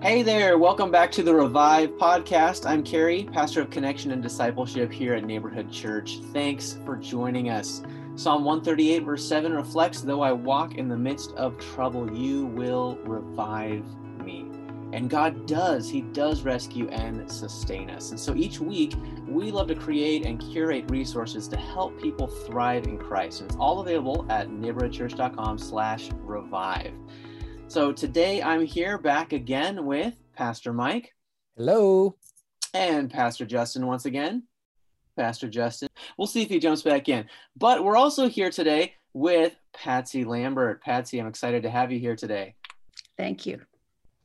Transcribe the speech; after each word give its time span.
Hey 0.00 0.22
there, 0.22 0.58
welcome 0.58 0.92
back 0.92 1.10
to 1.12 1.24
the 1.24 1.34
Revive 1.34 1.90
podcast. 1.98 2.64
I'm 2.64 2.84
Carrie, 2.84 3.28
pastor 3.32 3.62
of 3.62 3.70
connection 3.70 4.12
and 4.12 4.22
discipleship 4.22 4.92
here 4.92 5.14
at 5.14 5.24
Neighborhood 5.24 5.72
Church. 5.72 6.20
Thanks 6.32 6.78
for 6.86 6.94
joining 6.94 7.50
us. 7.50 7.82
Psalm 8.14 8.44
138, 8.44 9.00
verse 9.00 9.26
7 9.26 9.52
reflects 9.52 10.02
Though 10.02 10.22
I 10.22 10.30
walk 10.30 10.76
in 10.76 10.86
the 10.86 10.96
midst 10.96 11.32
of 11.32 11.58
trouble, 11.58 12.16
you 12.16 12.46
will 12.46 12.96
revive 13.02 13.84
me. 14.24 14.46
And 14.92 15.10
God 15.10 15.48
does, 15.48 15.90
He 15.90 16.02
does 16.02 16.42
rescue 16.42 16.86
and 16.90 17.28
sustain 17.28 17.90
us. 17.90 18.12
And 18.12 18.20
so 18.20 18.36
each 18.36 18.60
week, 18.60 18.94
we 19.26 19.50
love 19.50 19.66
to 19.66 19.74
create 19.74 20.24
and 20.24 20.38
curate 20.38 20.88
resources 20.92 21.48
to 21.48 21.56
help 21.56 22.00
people 22.00 22.28
thrive 22.28 22.86
in 22.86 22.98
Christ. 22.98 23.40
And 23.40 23.50
it's 23.50 23.58
all 23.58 23.80
available 23.80 24.24
at 24.30 24.48
neighborhoodchurch.com 24.48 25.58
slash 25.58 26.10
revive. 26.22 26.92
So 27.68 27.92
today 27.92 28.42
I'm 28.42 28.64
here 28.64 28.96
back 28.96 29.34
again 29.34 29.84
with 29.84 30.14
Pastor 30.34 30.72
Mike. 30.72 31.14
Hello. 31.54 32.16
And 32.72 33.10
Pastor 33.10 33.44
Justin 33.44 33.86
once 33.86 34.06
again. 34.06 34.44
Pastor 35.18 35.48
Justin. 35.50 35.90
We'll 36.16 36.26
see 36.26 36.40
if 36.40 36.48
he 36.48 36.60
jumps 36.60 36.80
back 36.80 37.10
in. 37.10 37.26
But 37.58 37.84
we're 37.84 37.98
also 37.98 38.26
here 38.26 38.48
today 38.48 38.94
with 39.12 39.54
Patsy 39.74 40.24
Lambert. 40.24 40.82
Patsy, 40.82 41.18
I'm 41.18 41.26
excited 41.26 41.62
to 41.64 41.70
have 41.70 41.92
you 41.92 41.98
here 41.98 42.16
today. 42.16 42.54
Thank 43.18 43.44
you. 43.44 43.60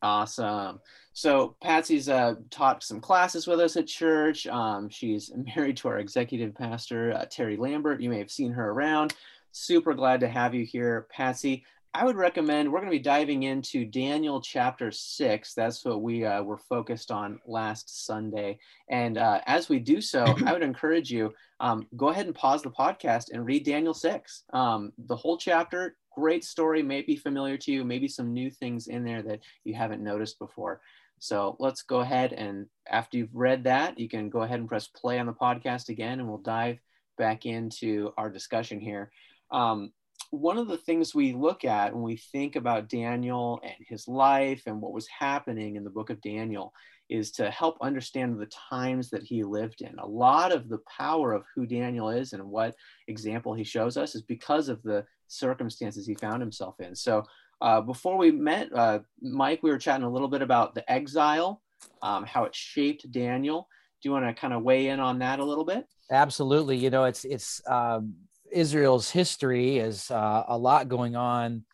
Awesome. 0.01 0.79
So 1.11 1.57
Patsy's 1.61 2.07
uh, 2.07 2.35
taught 2.49 2.81
some 2.81 3.01
classes 3.01 3.45
with 3.45 3.59
us 3.59 3.75
at 3.75 3.87
church. 3.87 4.47
Um, 4.47 4.87
she's 4.87 5.33
married 5.55 5.75
to 5.77 5.89
our 5.89 5.99
executive 5.99 6.55
pastor, 6.55 7.11
uh, 7.11 7.25
Terry 7.29 7.57
Lambert. 7.57 7.99
You 7.99 8.09
may 8.09 8.19
have 8.19 8.31
seen 8.31 8.53
her 8.53 8.69
around. 8.69 9.15
Super 9.51 9.93
glad 9.93 10.21
to 10.21 10.29
have 10.29 10.55
you 10.55 10.65
here, 10.65 11.07
Patsy. 11.11 11.65
I 11.95 12.05
would 12.05 12.15
recommend 12.15 12.71
we're 12.71 12.79
going 12.79 12.91
to 12.91 12.97
be 12.97 13.03
diving 13.03 13.43
into 13.43 13.85
Daniel 13.85 14.41
chapter 14.41 14.91
six. 14.91 15.53
That's 15.53 15.85
what 15.85 16.01
we 16.01 16.25
uh, 16.25 16.41
were 16.41 16.57
focused 16.57 17.11
on 17.11 17.39
last 17.45 18.05
Sunday. 18.05 18.57
And 18.89 19.19
uh, 19.19 19.41
as 19.45 19.69
we 19.69 19.77
do 19.77 20.01
so, 20.01 20.25
I 20.45 20.53
would 20.53 20.63
encourage 20.63 21.11
you 21.11 21.31
um, 21.59 21.87
go 21.95 22.09
ahead 22.09 22.25
and 22.25 22.33
pause 22.33 22.63
the 22.63 22.71
podcast 22.71 23.25
and 23.31 23.45
read 23.45 23.63
Daniel 23.63 23.93
six. 23.93 24.43
Um, 24.53 24.91
the 24.97 25.15
whole 25.15 25.37
chapter, 25.37 25.95
great 26.15 26.43
story, 26.43 26.81
may 26.81 27.03
be 27.03 27.15
familiar 27.15 27.57
to 27.57 27.71
you, 27.71 27.85
maybe 27.85 28.07
some 28.07 28.33
new 28.33 28.49
things 28.49 28.87
in 28.87 29.03
there 29.03 29.21
that 29.21 29.41
you 29.63 29.75
haven't 29.75 30.03
noticed 30.03 30.39
before. 30.39 30.81
So 31.19 31.55
let's 31.59 31.83
go 31.83 31.99
ahead 31.99 32.33
and 32.33 32.65
after 32.89 33.17
you've 33.17 33.35
read 33.35 33.65
that, 33.65 33.99
you 33.99 34.09
can 34.09 34.29
go 34.29 34.41
ahead 34.41 34.59
and 34.59 34.67
press 34.67 34.87
play 34.87 35.19
on 35.19 35.27
the 35.27 35.33
podcast 35.33 35.89
again, 35.89 36.19
and 36.19 36.27
we'll 36.27 36.39
dive 36.39 36.79
back 37.19 37.45
into 37.45 38.11
our 38.17 38.31
discussion 38.31 38.79
here. 38.79 39.11
Um, 39.51 39.91
one 40.33 40.57
of 40.57 40.67
the 40.67 40.77
things 40.77 41.13
we 41.13 41.31
look 41.31 41.63
at 41.63 41.93
when 41.93 42.01
we 42.01 42.17
think 42.17 42.55
about 42.55 42.89
Daniel 42.89 43.61
and 43.63 43.75
his 43.87 44.07
life 44.07 44.63
and 44.65 44.81
what 44.81 44.91
was 44.91 45.07
happening 45.07 45.75
in 45.75 45.83
the 45.83 45.91
book 45.91 46.09
of 46.09 46.19
Daniel 46.21 46.73
is 47.07 47.29
to 47.33 47.51
help 47.51 47.77
understand 47.81 48.39
the 48.39 48.47
times 48.47 49.11
that 49.11 49.21
he 49.21 49.43
lived 49.43 49.81
in. 49.81 49.93
A 49.99 50.07
lot 50.07 50.51
of 50.51 50.69
the 50.69 50.79
power 50.97 51.33
of 51.33 51.43
who 51.53 51.67
Daniel 51.67 52.09
is 52.09 52.33
and 52.33 52.43
what 52.43 52.73
example 53.07 53.53
he 53.53 53.63
shows 53.63 53.95
us 53.95 54.15
is 54.15 54.23
because 54.23 54.69
of 54.69 54.81
the 54.81 55.05
circumstances 55.27 56.07
he 56.07 56.15
found 56.15 56.41
himself 56.41 56.79
in. 56.79 56.95
So, 56.95 57.23
uh, 57.61 57.81
before 57.81 58.17
we 58.17 58.31
met, 58.31 58.73
uh, 58.73 58.99
Mike, 59.21 59.61
we 59.61 59.69
were 59.69 59.77
chatting 59.77 60.03
a 60.03 60.09
little 60.09 60.27
bit 60.27 60.41
about 60.41 60.73
the 60.73 60.91
exile, 60.91 61.61
um, 62.01 62.25
how 62.25 62.43
it 62.45 62.55
shaped 62.55 63.09
Daniel. 63.11 63.67
Do 64.01 64.09
you 64.09 64.13
want 64.13 64.25
to 64.25 64.33
kind 64.33 64.53
of 64.53 64.63
weigh 64.63 64.87
in 64.87 64.99
on 64.99 65.19
that 65.19 65.39
a 65.39 65.45
little 65.45 65.63
bit? 65.63 65.85
Absolutely. 66.11 66.75
You 66.75 66.89
know, 66.89 67.03
it's 67.03 67.23
it's 67.23 67.61
um, 67.67 68.15
Israel's 68.53 69.09
history 69.09 69.77
is 69.77 70.09
uh, 70.11 70.43
a 70.47 70.57
lot 70.57 70.87
going 70.87 71.15
on 71.15 71.65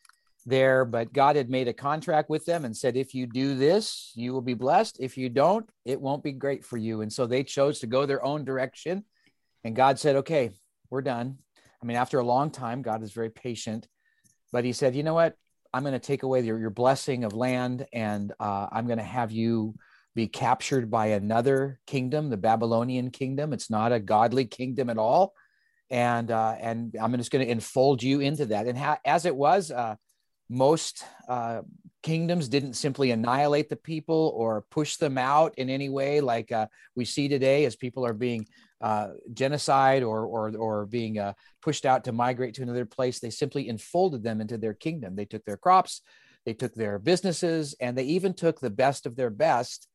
there, 0.46 0.86
but 0.86 1.14
God 1.14 1.36
had 1.36 1.50
made 1.50 1.68
a 1.68 1.74
contract 1.74 2.30
with 2.30 2.46
them 2.46 2.66
and 2.66 2.76
said, 2.76 2.96
if 2.96 3.14
you 3.14 3.28
do 3.28 3.56
this, 3.56 4.12
you 4.16 4.34
will 4.34 4.42
be 4.42 4.54
blessed. 4.54 4.98
If 5.00 5.18
you 5.18 5.30
don't, 5.30 5.70
it 5.86 6.02
won't 6.02 6.24
be 6.24 6.32
great 6.32 6.66
for 6.66 6.78
you. 6.78 7.02
And 7.02 7.12
so 7.12 7.26
they 7.26 7.44
chose 7.44 7.80
to 7.80 7.88
go 7.88 8.06
their 8.06 8.24
own 8.24 8.46
direction. 8.46 9.04
And 9.64 9.76
God 9.76 10.00
said, 10.00 10.18
okay, 10.18 10.52
we're 10.90 11.02
done. 11.02 11.38
I 11.82 11.86
mean, 11.86 11.98
after 11.98 12.20
a 12.20 12.26
long 12.26 12.52
time, 12.52 12.82
God 12.82 13.04
is 13.04 13.12
very 13.12 13.30
patient, 13.30 13.88
but 14.52 14.66
He 14.66 14.74
said, 14.74 14.96
you 14.96 15.04
know 15.04 15.14
what? 15.14 15.36
I'm 15.74 15.84
going 15.84 15.94
to 15.94 16.00
take 16.00 16.24
away 16.24 16.42
your, 16.42 16.60
your 16.60 16.72
blessing 16.72 17.24
of 17.24 17.34
land 17.34 17.86
and 17.94 18.34
uh, 18.40 18.68
I'm 18.72 18.88
going 18.88 18.98
to 18.98 19.04
have 19.04 19.32
you 19.32 19.76
be 20.16 20.28
captured 20.28 20.90
by 20.90 21.08
another 21.08 21.80
kingdom, 21.86 22.30
the 22.30 22.38
Babylonian 22.38 23.12
kingdom. 23.12 23.54
It's 23.54 23.70
not 23.70 23.92
a 23.92 24.00
godly 24.00 24.46
kingdom 24.46 24.90
at 24.90 24.98
all 24.98 25.36
and 25.90 26.32
uh, 26.32 26.56
and 26.60 26.96
I'm 27.02 27.16
just 27.18 27.32
going 27.32 27.46
to 27.46 27.52
enfold 27.52 28.04
you 28.04 28.20
into 28.20 28.46
that. 28.48 28.68
And 28.68 28.78
ha- 28.78 29.00
as 29.06 29.26
it 29.26 29.36
was, 29.36 29.72
uh, 29.72 29.96
most 30.50 31.04
uh, 31.28 31.62
kingdoms 32.02 32.48
didn't 32.48 32.74
simply 32.74 33.12
annihilate 33.12 33.70
the 33.70 33.76
people 33.76 34.34
or 34.36 34.66
push 34.72 34.98
them 34.98 35.18
out 35.18 35.54
in 35.58 35.70
any 35.70 35.90
way, 35.90 36.22
like 36.22 36.52
uh, 36.52 36.68
we 36.96 37.06
see 37.06 37.28
today, 37.28 37.66
as 37.66 37.76
people 37.76 38.06
are 38.06 38.14
being 38.14 38.48
uh, 38.82 39.10
genocide 39.34 40.04
or 40.04 40.26
or 40.26 40.56
or 40.56 40.86
being 40.86 41.20
uh, 41.20 41.34
pushed 41.62 41.86
out 41.86 42.04
to 42.06 42.12
migrate 42.12 42.54
to 42.56 42.64
another 42.64 42.86
place. 42.86 43.20
They 43.20 43.30
simply 43.30 43.68
enfolded 43.68 44.24
them 44.24 44.42
into 44.42 44.58
their 44.58 44.74
kingdom. 44.74 45.16
They 45.16 45.26
took 45.26 45.46
their 45.46 45.58
crops, 45.58 46.02
they 46.46 46.54
took 46.54 46.74
their 46.74 47.00
businesses, 47.00 47.76
and 47.80 47.98
they 47.98 48.04
even 48.04 48.34
took 48.34 48.60
the 48.60 48.70
best 48.70 49.06
of 49.06 49.16
their 49.16 49.30
best 49.30 49.88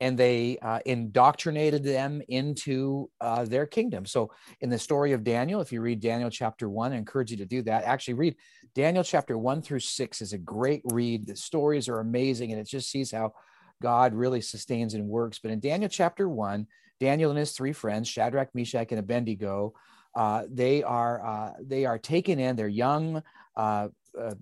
and 0.00 0.16
they 0.16 0.58
uh, 0.62 0.78
indoctrinated 0.86 1.82
them 1.82 2.22
into 2.28 3.10
uh, 3.20 3.44
their 3.44 3.66
kingdom. 3.66 4.06
So, 4.06 4.30
in 4.60 4.70
the 4.70 4.78
story 4.78 5.12
of 5.12 5.24
Daniel, 5.24 5.60
if 5.60 5.72
you 5.72 5.80
read 5.80 6.00
Daniel 6.00 6.30
chapter 6.30 6.68
one, 6.68 6.92
I 6.92 6.96
encourage 6.96 7.30
you 7.30 7.36
to 7.38 7.46
do 7.46 7.62
that. 7.62 7.84
Actually, 7.84 8.14
read 8.14 8.36
Daniel 8.74 9.04
chapter 9.04 9.36
one 9.36 9.60
through 9.62 9.80
six 9.80 10.22
is 10.22 10.32
a 10.32 10.38
great 10.38 10.82
read. 10.84 11.26
The 11.26 11.36
stories 11.36 11.88
are 11.88 12.00
amazing, 12.00 12.52
and 12.52 12.60
it 12.60 12.68
just 12.68 12.90
sees 12.90 13.10
how 13.10 13.34
God 13.82 14.14
really 14.14 14.40
sustains 14.40 14.94
and 14.94 15.08
works. 15.08 15.38
But 15.38 15.50
in 15.50 15.60
Daniel 15.60 15.88
chapter 15.88 16.28
one, 16.28 16.66
Daniel 17.00 17.30
and 17.30 17.38
his 17.38 17.52
three 17.52 17.72
friends, 17.72 18.08
Shadrach, 18.08 18.54
Meshach, 18.54 18.90
and 18.90 19.00
Abednego, 19.00 19.74
uh, 20.14 20.44
they 20.48 20.82
are 20.82 21.26
uh, 21.26 21.52
they 21.60 21.86
are 21.86 21.98
taken 21.98 22.38
in. 22.38 22.56
They're 22.56 22.68
young. 22.68 23.22
Uh, 23.56 23.88
uh, 24.18 24.34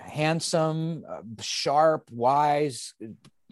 handsome, 0.00 1.04
sharp, 1.40 2.08
wise, 2.12 2.94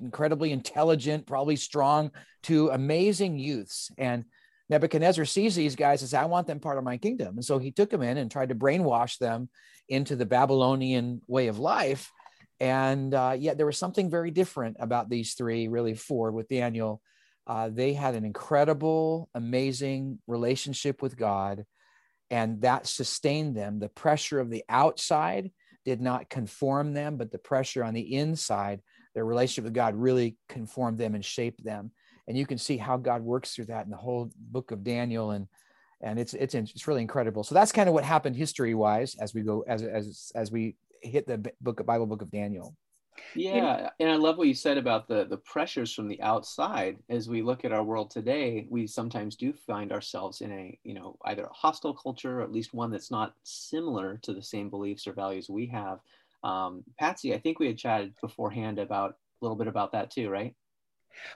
incredibly 0.00 0.52
intelligent, 0.52 1.26
probably 1.26 1.56
strong, 1.56 2.10
to 2.44 2.68
amazing 2.70 3.38
youths. 3.38 3.90
And 3.98 4.24
Nebuchadnezzar 4.68 5.24
sees 5.24 5.54
these 5.54 5.76
guys 5.76 6.02
and 6.02 6.10
says, 6.10 6.20
I 6.20 6.24
want 6.26 6.46
them 6.46 6.60
part 6.60 6.78
of 6.78 6.84
my 6.84 6.96
kingdom. 6.96 7.36
And 7.36 7.44
so 7.44 7.58
he 7.58 7.70
took 7.70 7.90
them 7.90 8.02
in 8.02 8.16
and 8.16 8.30
tried 8.30 8.48
to 8.48 8.54
brainwash 8.54 9.18
them 9.18 9.48
into 9.88 10.16
the 10.16 10.26
Babylonian 10.26 11.20
way 11.26 11.48
of 11.48 11.58
life. 11.58 12.10
And 12.60 13.12
uh, 13.12 13.36
yet 13.38 13.56
there 13.56 13.66
was 13.66 13.78
something 13.78 14.10
very 14.10 14.30
different 14.30 14.76
about 14.80 15.10
these 15.10 15.34
three, 15.34 15.68
really 15.68 15.94
four 15.94 16.30
with 16.32 16.48
Daniel. 16.48 17.02
Uh, 17.46 17.68
they 17.70 17.92
had 17.92 18.14
an 18.14 18.24
incredible, 18.24 19.28
amazing 19.34 20.18
relationship 20.26 21.02
with 21.02 21.16
God, 21.16 21.66
and 22.30 22.62
that 22.62 22.86
sustained 22.86 23.54
them. 23.54 23.80
The 23.80 23.90
pressure 23.90 24.40
of 24.40 24.48
the 24.48 24.64
outside 24.68 25.50
did 25.84 26.00
not 26.00 26.30
conform 26.30 26.94
them, 26.94 27.18
but 27.18 27.30
the 27.30 27.38
pressure 27.38 27.84
on 27.84 27.92
the 27.92 28.14
inside 28.14 28.80
their 29.14 29.24
relationship 29.24 29.64
with 29.64 29.74
God 29.74 29.94
really 29.94 30.36
conformed 30.48 30.98
them 30.98 31.14
and 31.14 31.24
shaped 31.24 31.64
them. 31.64 31.90
And 32.26 32.36
you 32.36 32.46
can 32.46 32.58
see 32.58 32.76
how 32.76 32.96
God 32.96 33.22
works 33.22 33.54
through 33.54 33.66
that 33.66 33.84
in 33.84 33.90
the 33.90 33.96
whole 33.96 34.30
book 34.36 34.70
of 34.70 34.82
Daniel 34.84 35.32
and 35.32 35.46
and 36.02 36.18
it's 36.18 36.34
it's 36.34 36.54
it's 36.54 36.86
really 36.86 37.02
incredible. 37.02 37.42
So 37.42 37.54
that's 37.54 37.72
kind 37.72 37.88
of 37.88 37.94
what 37.94 38.04
happened 38.04 38.36
history 38.36 38.74
wise 38.74 39.16
as 39.16 39.34
we 39.34 39.42
go 39.42 39.64
as 39.66 39.82
as 39.82 40.32
as 40.34 40.52
we 40.52 40.76
hit 41.00 41.26
the 41.26 41.52
book 41.60 41.84
Bible 41.86 42.06
book 42.06 42.22
of 42.22 42.30
Daniel. 42.30 42.76
Yeah, 43.34 43.90
and 44.00 44.10
I 44.10 44.16
love 44.16 44.38
what 44.38 44.48
you 44.48 44.54
said 44.54 44.76
about 44.76 45.08
the 45.08 45.24
the 45.24 45.36
pressures 45.38 45.92
from 45.92 46.08
the 46.08 46.20
outside. 46.20 46.98
As 47.08 47.28
we 47.28 47.42
look 47.42 47.64
at 47.64 47.72
our 47.72 47.82
world 47.82 48.10
today, 48.10 48.66
we 48.68 48.86
sometimes 48.86 49.36
do 49.36 49.52
find 49.52 49.92
ourselves 49.92 50.40
in 50.40 50.52
a 50.52 50.78
you 50.84 50.94
know 50.94 51.16
either 51.24 51.44
a 51.44 51.52
hostile 51.52 51.94
culture 51.94 52.40
or 52.40 52.42
at 52.42 52.52
least 52.52 52.74
one 52.74 52.90
that's 52.90 53.10
not 53.10 53.34
similar 53.42 54.18
to 54.22 54.34
the 54.34 54.42
same 54.42 54.68
beliefs 54.68 55.06
or 55.06 55.12
values 55.12 55.48
we 55.48 55.66
have. 55.66 56.00
Um, 56.44 56.84
Patsy, 56.98 57.34
I 57.34 57.38
think 57.38 57.58
we 57.58 57.66
had 57.66 57.78
chatted 57.78 58.14
beforehand 58.20 58.78
about 58.78 59.12
a 59.12 59.14
little 59.40 59.56
bit 59.56 59.66
about 59.66 59.92
that 59.92 60.10
too, 60.10 60.28
right? 60.28 60.54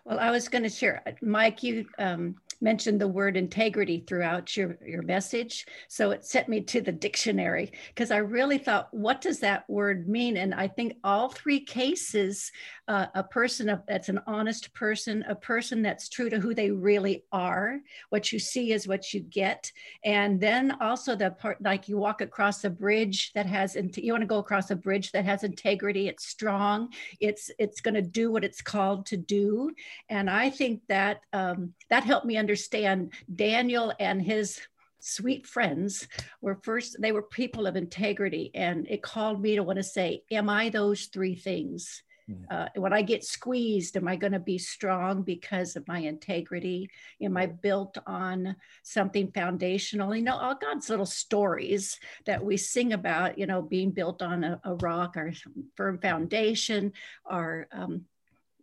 Well, 0.04 0.18
I 0.18 0.30
was 0.30 0.48
going 0.48 0.64
to 0.64 0.68
share, 0.68 1.02
Mike, 1.22 1.62
you 1.62 1.86
um, 1.98 2.36
mentioned 2.60 3.00
the 3.00 3.08
word 3.08 3.36
integrity 3.36 4.02
throughout 4.06 4.56
your, 4.56 4.78
your 4.84 5.02
message. 5.02 5.66
So 5.88 6.10
it 6.10 6.24
sent 6.24 6.48
me 6.48 6.60
to 6.62 6.80
the 6.80 6.92
dictionary 6.92 7.72
because 7.88 8.10
I 8.10 8.18
really 8.18 8.58
thought, 8.58 8.92
what 8.92 9.20
does 9.20 9.40
that 9.40 9.68
word 9.68 10.08
mean? 10.08 10.36
And 10.36 10.54
I 10.54 10.68
think 10.68 10.94
all 11.04 11.28
three 11.28 11.60
cases, 11.60 12.50
uh, 12.88 13.06
a 13.14 13.22
person 13.22 13.80
that's 13.86 14.08
an 14.08 14.20
honest 14.26 14.74
person, 14.74 15.24
a 15.28 15.34
person 15.34 15.82
that's 15.82 16.08
true 16.08 16.30
to 16.30 16.40
who 16.40 16.54
they 16.54 16.70
really 16.70 17.24
are, 17.30 17.78
what 18.08 18.32
you 18.32 18.38
see 18.38 18.72
is 18.72 18.88
what 18.88 19.14
you 19.14 19.20
get. 19.20 19.70
And 20.04 20.40
then 20.40 20.76
also 20.80 21.14
the 21.14 21.30
part, 21.30 21.62
like 21.62 21.88
you 21.88 21.96
walk 21.96 22.20
across 22.20 22.64
a 22.64 22.70
bridge 22.70 23.32
that 23.34 23.46
has, 23.46 23.76
you 23.96 24.12
want 24.12 24.22
to 24.22 24.26
go 24.26 24.38
across 24.38 24.70
a 24.70 24.76
bridge 24.76 25.12
that 25.12 25.24
has 25.24 25.44
integrity, 25.44 26.08
it's 26.08 26.26
strong, 26.26 26.88
it's, 27.20 27.50
it's 27.58 27.80
going 27.80 27.94
to 27.94 28.02
do 28.02 28.32
what 28.32 28.44
it's 28.44 28.62
called 28.62 29.06
to 29.06 29.16
do. 29.16 29.67
And 30.08 30.28
I 30.28 30.50
think 30.50 30.82
that 30.88 31.20
um, 31.32 31.74
that 31.90 32.04
helped 32.04 32.26
me 32.26 32.36
understand 32.36 33.12
Daniel 33.34 33.92
and 33.98 34.22
his 34.22 34.60
sweet 35.00 35.46
friends 35.46 36.08
were 36.40 36.58
first 36.62 36.96
they 37.00 37.12
were 37.12 37.22
people 37.22 37.68
of 37.68 37.76
integrity 37.76 38.50
and 38.52 38.84
it 38.88 39.00
called 39.00 39.40
me 39.40 39.54
to 39.54 39.62
want 39.62 39.76
to 39.76 39.82
say 39.84 40.24
am 40.32 40.50
i 40.50 40.68
those 40.68 41.04
three 41.04 41.36
things 41.36 42.02
Hmm. 42.28 42.44
Uh, 42.50 42.68
when 42.76 42.92
I 42.92 43.02
get 43.02 43.24
squeezed, 43.24 43.96
am 43.96 44.06
I 44.06 44.16
going 44.16 44.32
to 44.32 44.38
be 44.38 44.58
strong 44.58 45.22
because 45.22 45.76
of 45.76 45.88
my 45.88 46.00
integrity? 46.00 46.90
Am 47.22 47.36
I 47.36 47.46
built 47.46 47.96
on 48.06 48.54
something 48.82 49.32
foundational? 49.32 50.14
You 50.14 50.22
know, 50.22 50.36
all 50.36 50.54
God's 50.54 50.90
little 50.90 51.06
stories 51.06 51.98
that 52.26 52.44
we 52.44 52.56
sing 52.56 52.92
about, 52.92 53.38
you 53.38 53.46
know, 53.46 53.62
being 53.62 53.90
built 53.90 54.20
on 54.20 54.44
a, 54.44 54.60
a 54.64 54.74
rock 54.74 55.16
or 55.16 55.32
firm 55.74 55.98
foundation, 56.00 56.92
or 57.24 57.66
um, 57.72 58.04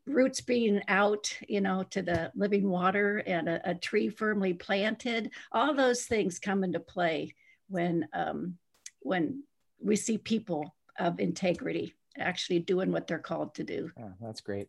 roots 0.06 0.42
being 0.42 0.82
out, 0.88 1.36
you 1.48 1.62
know, 1.62 1.84
to 1.92 2.02
the 2.02 2.32
living 2.36 2.70
water 2.70 3.24
and 3.26 3.50
a, 3.50 3.72
a 3.72 3.76
tree 3.76 4.10
firmly 4.10 4.54
planted. 4.54 5.32
All 5.52 5.74
those 5.74 6.06
things 6.06 6.40
come 6.40 6.64
into 6.64 6.80
play 6.80 7.34
when 7.70 8.08
um, 8.14 8.58
when 9.02 9.44
we 9.82 9.96
see 9.96 10.18
people 10.18 10.76
of 11.00 11.20
integrity 11.20 11.96
actually 12.18 12.60
doing 12.60 12.92
what 12.92 13.08
they're 13.08 13.20
called 13.20 13.56
to 13.56 13.64
do. 13.64 13.92
Yeah, 13.98 14.10
that's 14.22 14.42
great. 14.42 14.68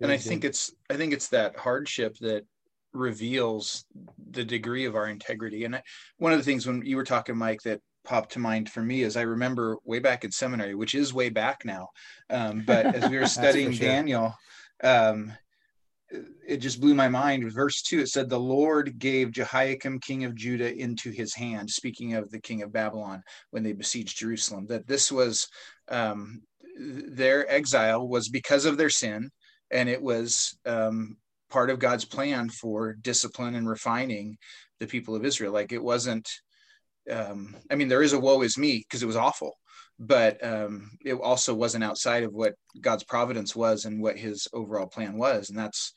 and 0.00 0.10
I 0.10 0.16
think 0.16 0.44
it's 0.44 0.72
I 0.90 0.96
think 0.96 1.12
it's 1.12 1.28
that 1.28 1.56
hardship 1.56 2.16
that 2.18 2.44
reveals 2.92 3.84
the 4.30 4.44
degree 4.44 4.84
of 4.84 4.94
our 4.94 5.08
integrity. 5.08 5.64
And 5.64 5.82
one 6.18 6.32
of 6.32 6.38
the 6.38 6.44
things 6.44 6.66
when 6.66 6.84
you 6.84 6.96
were 6.96 7.04
talking, 7.04 7.36
Mike, 7.36 7.60
that 7.62 7.80
popped 8.04 8.32
to 8.32 8.38
mind 8.38 8.70
for 8.70 8.82
me 8.82 9.02
is 9.02 9.16
I 9.16 9.22
remember 9.22 9.78
way 9.84 9.98
back 9.98 10.24
in 10.24 10.30
seminary, 10.30 10.74
which 10.74 10.94
is 10.94 11.14
way 11.14 11.28
back 11.28 11.64
now. 11.64 11.88
Um, 12.30 12.62
but 12.66 12.86
as 12.94 13.10
we 13.10 13.18
were 13.18 13.26
studying 13.26 13.72
sure. 13.72 13.88
Daniel, 13.88 14.34
um, 14.82 15.32
it 16.46 16.58
just 16.58 16.80
blew 16.80 16.94
my 16.94 17.08
mind. 17.08 17.50
Verse 17.52 17.82
two, 17.82 18.00
it 18.00 18.08
said, 18.08 18.28
"The 18.28 18.38
Lord 18.38 18.98
gave 18.98 19.32
Jehoiakim, 19.32 20.00
king 20.00 20.24
of 20.24 20.34
Judah, 20.34 20.72
into 20.74 21.10
his 21.10 21.34
hand." 21.34 21.70
Speaking 21.70 22.14
of 22.14 22.30
the 22.30 22.40
king 22.40 22.62
of 22.62 22.72
Babylon 22.72 23.22
when 23.50 23.62
they 23.62 23.72
besieged 23.72 24.18
Jerusalem, 24.18 24.66
that 24.66 24.86
this 24.86 25.10
was 25.10 25.48
um, 25.88 26.42
their 26.76 27.50
exile 27.50 28.06
was 28.08 28.28
because 28.28 28.64
of 28.64 28.76
their 28.76 28.90
sin, 28.90 29.30
and 29.70 29.88
it 29.88 30.00
was 30.00 30.56
um, 30.66 31.16
part 31.50 31.70
of 31.70 31.78
God's 31.78 32.04
plan 32.04 32.48
for 32.48 32.94
discipline 32.94 33.54
and 33.54 33.68
refining 33.68 34.36
the 34.80 34.86
people 34.86 35.14
of 35.14 35.24
Israel. 35.24 35.52
Like 35.52 35.72
it 35.72 35.82
wasn't. 35.82 36.28
Um, 37.10 37.56
I 37.70 37.74
mean, 37.74 37.88
there 37.88 38.02
is 38.02 38.12
a 38.12 38.20
woe 38.20 38.42
is 38.42 38.58
me 38.58 38.78
because 38.78 39.02
it 39.02 39.06
was 39.06 39.16
awful, 39.16 39.58
but 39.98 40.44
um, 40.44 40.90
it 41.04 41.14
also 41.14 41.54
wasn't 41.54 41.84
outside 41.84 42.22
of 42.22 42.32
what 42.32 42.54
God's 42.80 43.04
providence 43.04 43.54
was 43.54 43.84
and 43.84 44.02
what 44.02 44.18
His 44.18 44.48
overall 44.52 44.86
plan 44.86 45.16
was, 45.16 45.50
and 45.50 45.58
that's 45.58 45.92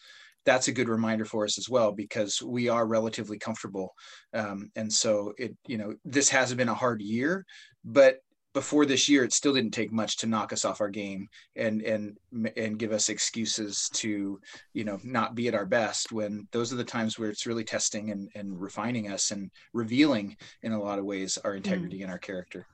that's 0.46 0.70
a 0.70 0.74
good 0.74 0.88
reminder 0.88 1.26
for 1.26 1.44
us 1.44 1.58
as 1.58 1.70
well 1.70 1.92
because 1.92 2.42
we 2.42 2.70
are 2.70 2.88
relatively 2.88 3.38
comfortable, 3.38 3.94
um, 4.34 4.70
and 4.76 4.92
so 4.92 5.34
it 5.38 5.56
you 5.68 5.78
know 5.78 5.96
this 6.06 6.30
hasn't 6.30 6.58
been 6.58 6.70
a 6.70 6.74
hard 6.74 7.02
year, 7.02 7.46
but 7.84 8.20
before 8.58 8.88
this 8.88 9.08
year, 9.08 9.24
it 9.24 9.32
still 9.32 9.54
didn't 9.54 9.70
take 9.70 9.92
much 9.92 10.18
to 10.18 10.26
knock 10.26 10.52
us 10.52 10.66
off 10.66 10.82
our 10.82 10.90
game 10.90 11.30
and 11.56 11.84
and 11.84 12.18
and 12.58 12.80
give 12.80 12.92
us 12.92 13.08
excuses 13.08 13.88
to 13.94 14.42
you 14.74 14.84
know 14.84 15.00
not 15.04 15.36
be 15.36 15.48
at 15.48 15.54
our 15.54 15.68
best. 15.68 16.12
When 16.12 16.48
those 16.52 16.74
are 16.74 16.76
the 16.76 16.84
times 16.84 17.20
where 17.20 17.30
it's 17.30 17.46
really 17.46 17.64
testing 17.64 18.10
and 18.10 18.32
and 18.34 18.60
refining 18.60 19.12
us 19.12 19.30
and 19.30 19.52
revealing 19.74 20.36
in 20.64 20.72
a 20.72 20.82
lot 20.82 20.98
of 20.98 21.06
ways 21.06 21.38
our 21.44 21.54
integrity 21.54 22.00
mm. 22.00 22.02
and 22.02 22.12
our 22.12 22.18
character. 22.18 22.66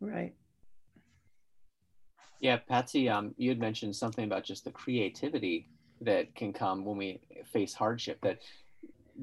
Right. 0.00 0.32
Yeah, 2.40 2.56
Patsy, 2.56 3.10
um, 3.10 3.34
you 3.36 3.50
had 3.50 3.60
mentioned 3.60 3.94
something 3.94 4.24
about 4.24 4.44
just 4.44 4.64
the 4.64 4.70
creativity 4.70 5.68
that 6.00 6.34
can 6.34 6.54
come 6.54 6.86
when 6.86 6.96
we 6.96 7.20
face 7.52 7.74
hardship. 7.74 8.18
That 8.22 8.38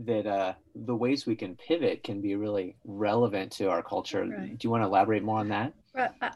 that 0.05 0.27
uh, 0.27 0.53
the 0.75 0.95
ways 0.95 1.25
we 1.25 1.35
can 1.35 1.55
pivot 1.55 2.03
can 2.03 2.21
be 2.21 2.35
really 2.35 2.75
relevant 2.85 3.51
to 3.53 3.69
our 3.69 3.81
culture. 3.81 4.25
Right. 4.25 4.57
Do 4.57 4.65
you 4.65 4.69
want 4.69 4.83
to 4.83 4.87
elaborate 4.87 5.23
more 5.23 5.39
on 5.39 5.49
that? 5.49 5.73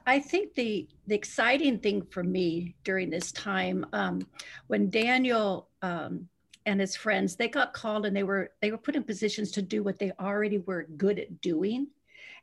I 0.07 0.19
think 0.19 0.55
the 0.55 0.87
the 1.05 1.13
exciting 1.13 1.77
thing 1.77 2.01
for 2.09 2.23
me 2.23 2.75
during 2.83 3.11
this 3.11 3.31
time, 3.31 3.85
um, 3.93 4.27
when 4.67 4.89
Daniel 4.89 5.69
um, 5.83 6.27
and 6.65 6.79
his 6.79 6.95
friends 6.95 7.35
they 7.35 7.47
got 7.47 7.73
called 7.73 8.05
and 8.05 8.15
they 8.15 8.23
were 8.23 8.51
they 8.61 8.71
were 8.71 8.77
put 8.77 8.95
in 8.95 9.03
positions 9.03 9.51
to 9.51 9.61
do 9.61 9.83
what 9.83 9.99
they 9.99 10.11
already 10.19 10.57
were 10.59 10.87
good 10.97 11.19
at 11.19 11.41
doing. 11.41 11.87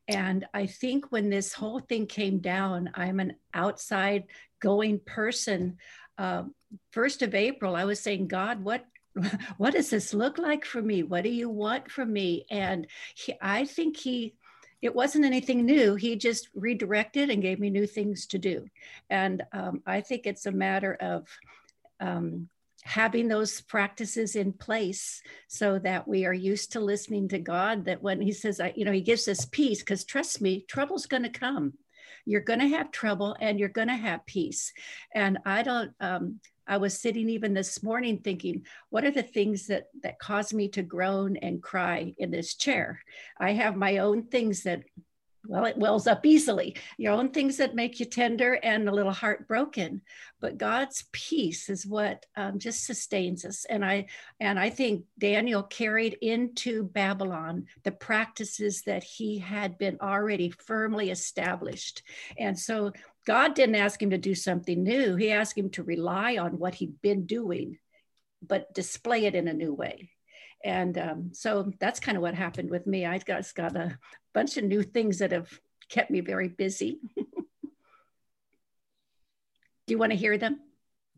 And 0.06 0.47
I 0.55 0.67
think 0.67 1.11
when 1.11 1.29
this 1.29 1.53
whole 1.53 1.81
thing 1.81 2.06
came 2.06 2.38
down, 2.38 2.91
I'm 2.94 3.20
an 3.20 3.35
outside 3.53 4.25
going 4.61 5.00
person. 5.00 5.76
Uh, 6.17 6.44
first 6.93 7.23
of 7.23 7.35
April, 7.35 7.76
I 7.76 7.85
was 7.85 8.00
saying, 8.00 8.29
God, 8.29 8.65
what 8.65 8.87
what 9.56 9.75
does 9.75 9.91
this 9.91 10.15
look 10.15 10.38
like 10.38 10.65
for 10.65 10.82
me? 10.82 11.03
What 11.03 11.25
do 11.25 11.31
you 11.31 11.49
want 11.49 11.91
from 11.91 12.12
me? 12.12 12.47
And 12.50 12.87
he, 13.15 13.35
I 13.41 13.65
think 13.65 13.97
he 13.97 14.35
it 14.81 14.94
wasn't 14.94 15.25
anything 15.25 15.67
new. 15.67 15.97
He 15.97 16.17
just 16.17 16.49
redirected 16.55 17.31
and 17.31 17.43
gave 17.43 17.59
me 17.59 17.69
new 17.70 17.87
things 17.87 18.26
to 18.29 18.38
do. 18.38 18.67
And 19.11 19.43
um, 19.53 19.82
I 19.87 20.00
think 20.00 20.25
it's 20.25 20.47
a 20.47 20.53
matter 20.53 20.94
of 20.94 21.26
um, 22.00 22.49
having 22.85 23.26
those 23.26 23.61
practices 23.61 24.37
in 24.37 24.53
place 24.53 25.20
so 25.49 25.81
that 25.81 26.06
we 26.06 26.26
are 26.26 26.35
used 26.35 26.73
to 26.73 26.81
listening 26.81 27.29
to 27.29 27.41
God. 27.41 27.87
That 27.87 28.03
when 28.03 28.20
He 28.20 28.32
says, 28.32 28.61
I, 28.61 28.73
you 28.76 28.85
know, 28.85 28.93
He 28.93 29.00
gives 29.00 29.26
us 29.26 29.47
peace, 29.47 29.81
because 29.81 30.05
trust 30.05 30.41
me, 30.41 30.65
trouble's 30.69 31.06
going 31.06 31.25
to 31.25 31.29
come. 31.29 31.75
You're 32.25 32.41
going 32.41 32.61
to 32.61 32.69
have 32.69 32.93
trouble 32.93 33.37
and 33.41 33.59
you're 33.59 33.69
going 33.69 33.88
to 33.88 33.97
have 33.97 34.26
peace. 34.26 34.73
And 35.15 35.38
I 35.44 35.62
don't, 35.62 35.93
um, 35.99 36.41
I 36.69 36.76
was 36.76 37.00
sitting 37.00 37.29
even 37.31 37.55
this 37.55 37.82
morning 37.82 38.19
thinking, 38.19 38.67
what 38.91 39.05
are 39.05 39.11
the 39.11 39.23
things 39.23 39.67
that 39.69 39.88
that 40.03 40.19
cause 40.19 40.53
me 40.53 40.69
to 40.69 40.82
groan 40.82 41.37
and 41.38 41.62
cry 41.62 42.15
in 42.19 42.31
this 42.31 42.55
chair? 42.55 43.03
I 43.41 43.53
have 43.53 43.75
my 43.75 43.99
own 43.99 44.25
things 44.25 44.62
that 44.65 44.82
well, 45.47 45.65
it 45.65 45.79
wells 45.79 46.06
up 46.06 46.26
easily. 46.26 46.76
Your 46.99 47.15
own 47.15 47.31
things 47.31 47.56
that 47.56 47.75
make 47.75 47.99
you 47.99 48.06
tender 48.06 48.55
and 48.62 48.87
a 48.87 48.93
little 48.93 49.12
heartbroken, 49.12 50.03
but 50.41 50.59
God's 50.59 51.05
peace 51.12 51.70
is 51.70 51.87
what 51.87 52.26
um, 52.37 52.59
just 52.59 52.85
sustains 52.85 53.47
us. 53.47 53.65
And 53.65 53.85
I 53.85 54.06
and 54.41 54.59
I 54.59 54.69
think 54.69 55.05
Daniel 55.19 55.62
carried 55.62 56.19
into 56.20 56.85
Babylon 56.85 57.67
the 57.82 57.93
practices 57.93 58.82
that 58.82 59.03
he 59.03 59.38
had 59.38 59.79
been 59.79 59.99
already 60.03 60.50
firmly 60.50 61.11
established. 61.11 62.03
And 62.38 62.59
so 62.59 62.93
God 63.29 63.55
didn't 63.55 63.75
ask 63.75 64.01
him 64.01 64.09
to 64.09 64.17
do 64.17 64.35
something 64.35 64.83
new. 64.83 65.15
He 65.15 65.31
asked 65.31 65.59
him 65.59 65.69
to 65.73 65.83
rely 65.83 66.39
on 66.39 66.59
what 66.59 66.75
he'd 66.75 67.03
been 67.03 67.27
doing, 67.27 67.77
but 68.41 68.73
display 68.73 69.27
it 69.27 69.35
in 69.35 69.49
a 69.49 69.53
new 69.53 69.75
way. 69.75 70.13
And 70.65 70.97
um, 70.97 71.31
so 71.35 71.71
that's 71.79 72.01
kind 72.01 72.17
of 72.17 72.23
what 72.23 72.35
happened 72.35 72.71
with 72.71 72.87
me. 72.87 73.05
I 73.05 73.19
got, 73.19 73.45
got 73.55 73.77
a 73.77 73.99
bunch 74.33 74.57
of 74.57 74.65
new 74.65 74.83
things 74.83 75.19
that 75.19 75.33
have 75.33 75.51
kept 75.91 76.11
me 76.11 76.23
very 76.23 76.49
busy. 76.49 77.01
Do 77.17 77.21
you 79.89 79.99
want 79.99 80.13
to 80.13 80.19
hear 80.19 80.39
them? 80.39 80.61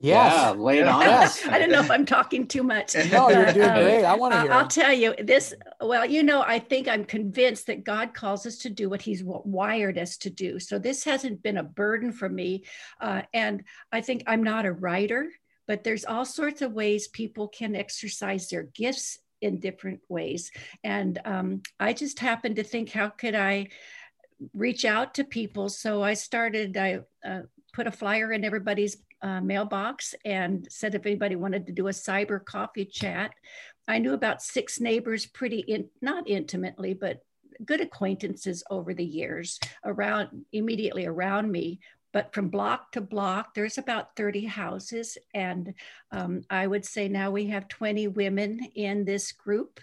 Yes. 0.02 0.32
Yeah, 0.32 0.50
lay 0.52 0.78
it 0.78 0.88
on 0.88 1.02
us. 1.06 1.46
I 1.46 1.58
don't 1.58 1.70
know 1.70 1.80
if 1.80 1.90
I'm 1.90 2.06
talking 2.06 2.46
too 2.46 2.62
much. 2.62 2.94
No, 3.10 3.28
you're 3.28 3.52
doing 3.52 3.68
um, 3.68 3.74
great. 3.82 4.04
I 4.04 4.14
want 4.14 4.32
to 4.32 4.40
hear. 4.40 4.52
I'll 4.52 4.66
tell 4.66 4.92
you 4.92 5.14
this. 5.22 5.52
Well, 5.78 6.06
you 6.06 6.22
know, 6.22 6.40
I 6.40 6.58
think 6.58 6.88
I'm 6.88 7.04
convinced 7.04 7.66
that 7.66 7.84
God 7.84 8.14
calls 8.14 8.46
us 8.46 8.56
to 8.58 8.70
do 8.70 8.88
what 8.88 9.02
He's 9.02 9.22
wired 9.22 9.98
us 9.98 10.16
to 10.18 10.30
do. 10.30 10.58
So 10.58 10.78
this 10.78 11.04
hasn't 11.04 11.42
been 11.42 11.58
a 11.58 11.62
burden 11.62 12.12
for 12.12 12.30
me, 12.30 12.64
uh, 12.98 13.22
and 13.34 13.62
I 13.92 14.00
think 14.00 14.22
I'm 14.26 14.42
not 14.42 14.64
a 14.64 14.72
writer, 14.72 15.30
but 15.68 15.84
there's 15.84 16.06
all 16.06 16.24
sorts 16.24 16.62
of 16.62 16.72
ways 16.72 17.08
people 17.08 17.48
can 17.48 17.76
exercise 17.76 18.48
their 18.48 18.62
gifts 18.62 19.18
in 19.42 19.60
different 19.60 20.00
ways, 20.08 20.50
and 20.82 21.18
um, 21.26 21.62
I 21.78 21.92
just 21.92 22.20
happened 22.20 22.56
to 22.56 22.64
think, 22.64 22.90
how 22.90 23.08
could 23.08 23.34
I? 23.34 23.68
reach 24.54 24.86
out 24.86 25.12
to 25.12 25.22
people 25.22 25.68
so 25.68 26.02
i 26.02 26.14
started 26.14 26.74
i 26.78 26.98
uh, 27.26 27.42
put 27.74 27.86
a 27.86 27.92
flyer 27.92 28.32
in 28.32 28.42
everybody's 28.42 28.96
uh, 29.22 29.40
mailbox 29.40 30.14
and 30.24 30.66
said 30.70 30.94
if 30.94 31.06
anybody 31.06 31.36
wanted 31.36 31.66
to 31.66 31.72
do 31.72 31.88
a 31.88 31.92
cyber 31.92 32.44
coffee 32.44 32.84
chat. 32.84 33.32
I 33.88 33.98
knew 33.98 34.14
about 34.14 34.42
six 34.42 34.80
neighbors 34.80 35.26
pretty 35.26 35.60
in, 35.60 35.88
not 36.00 36.28
intimately, 36.28 36.94
but 36.94 37.22
good 37.64 37.80
acquaintances 37.80 38.62
over 38.70 38.94
the 38.94 39.04
years 39.04 39.58
around 39.84 40.46
immediately 40.52 41.06
around 41.06 41.50
me. 41.50 41.80
But 42.12 42.34
from 42.34 42.48
block 42.48 42.92
to 42.92 43.00
block, 43.00 43.54
there's 43.54 43.78
about 43.78 44.16
30 44.16 44.46
houses. 44.46 45.16
And 45.32 45.74
um, 46.10 46.42
I 46.50 46.66
would 46.66 46.84
say 46.84 47.08
now 47.08 47.30
we 47.30 47.46
have 47.48 47.68
20 47.68 48.08
women 48.08 48.60
in 48.74 49.04
this 49.04 49.30
group. 49.30 49.78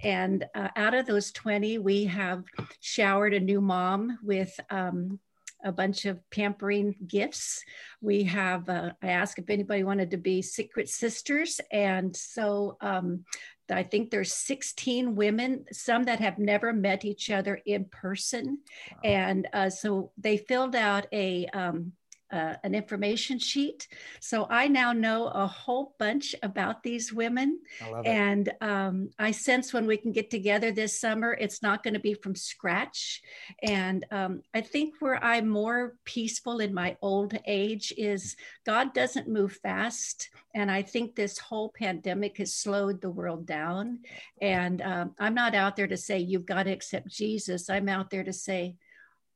And 0.00 0.44
uh, 0.54 0.68
out 0.76 0.94
of 0.94 1.06
those 1.06 1.32
20, 1.32 1.78
we 1.78 2.04
have 2.04 2.44
showered 2.80 3.34
a 3.34 3.40
new 3.40 3.60
mom 3.60 4.18
with 4.22 4.58
um, 4.70 5.18
a 5.64 5.72
bunch 5.72 6.04
of 6.04 6.18
pampering 6.30 6.94
gifts. 7.06 7.64
We 8.00 8.24
have, 8.24 8.68
uh, 8.68 8.92
I 9.02 9.08
asked 9.08 9.38
if 9.38 9.50
anybody 9.50 9.84
wanted 9.84 10.10
to 10.12 10.16
be 10.16 10.42
secret 10.42 10.88
sisters. 10.88 11.60
And 11.70 12.14
so 12.16 12.76
um, 12.80 13.24
I 13.70 13.82
think 13.82 14.10
there's 14.10 14.32
16 14.32 15.14
women, 15.14 15.64
some 15.72 16.04
that 16.04 16.20
have 16.20 16.38
never 16.38 16.72
met 16.72 17.04
each 17.04 17.30
other 17.30 17.60
in 17.64 17.86
person. 17.86 18.58
Wow. 18.92 18.98
And 19.04 19.48
uh, 19.52 19.70
so 19.70 20.12
they 20.18 20.36
filled 20.36 20.76
out 20.76 21.06
a, 21.12 21.46
um, 21.46 21.92
uh, 22.32 22.54
an 22.64 22.74
information 22.74 23.38
sheet. 23.38 23.86
So 24.20 24.46
I 24.48 24.66
now 24.66 24.92
know 24.92 25.26
a 25.28 25.46
whole 25.46 25.94
bunch 25.98 26.34
about 26.42 26.82
these 26.82 27.12
women. 27.12 27.60
And 28.06 28.52
um, 28.60 29.10
I 29.18 29.30
sense 29.32 29.72
when 29.72 29.86
we 29.86 29.96
can 29.96 30.12
get 30.12 30.30
together 30.30 30.72
this 30.72 30.98
summer, 30.98 31.36
it's 31.38 31.62
not 31.62 31.82
going 31.82 31.94
to 31.94 32.00
be 32.00 32.14
from 32.14 32.34
scratch. 32.34 33.22
And 33.62 34.06
um, 34.10 34.42
I 34.54 34.62
think 34.62 34.94
where 35.00 35.22
I'm 35.22 35.48
more 35.48 35.94
peaceful 36.04 36.60
in 36.60 36.72
my 36.72 36.96
old 37.02 37.38
age 37.46 37.92
is 37.98 38.36
God 38.64 38.94
doesn't 38.94 39.28
move 39.28 39.52
fast. 39.62 40.30
And 40.54 40.70
I 40.70 40.82
think 40.82 41.14
this 41.14 41.38
whole 41.38 41.70
pandemic 41.70 42.38
has 42.38 42.54
slowed 42.54 43.00
the 43.00 43.10
world 43.10 43.46
down. 43.46 44.00
And 44.40 44.80
um, 44.82 45.14
I'm 45.18 45.34
not 45.34 45.54
out 45.54 45.76
there 45.76 45.86
to 45.86 45.96
say, 45.96 46.18
you've 46.18 46.46
got 46.46 46.64
to 46.64 46.72
accept 46.72 47.08
Jesus. 47.08 47.68
I'm 47.68 47.88
out 47.88 48.10
there 48.10 48.24
to 48.24 48.32
say, 48.32 48.76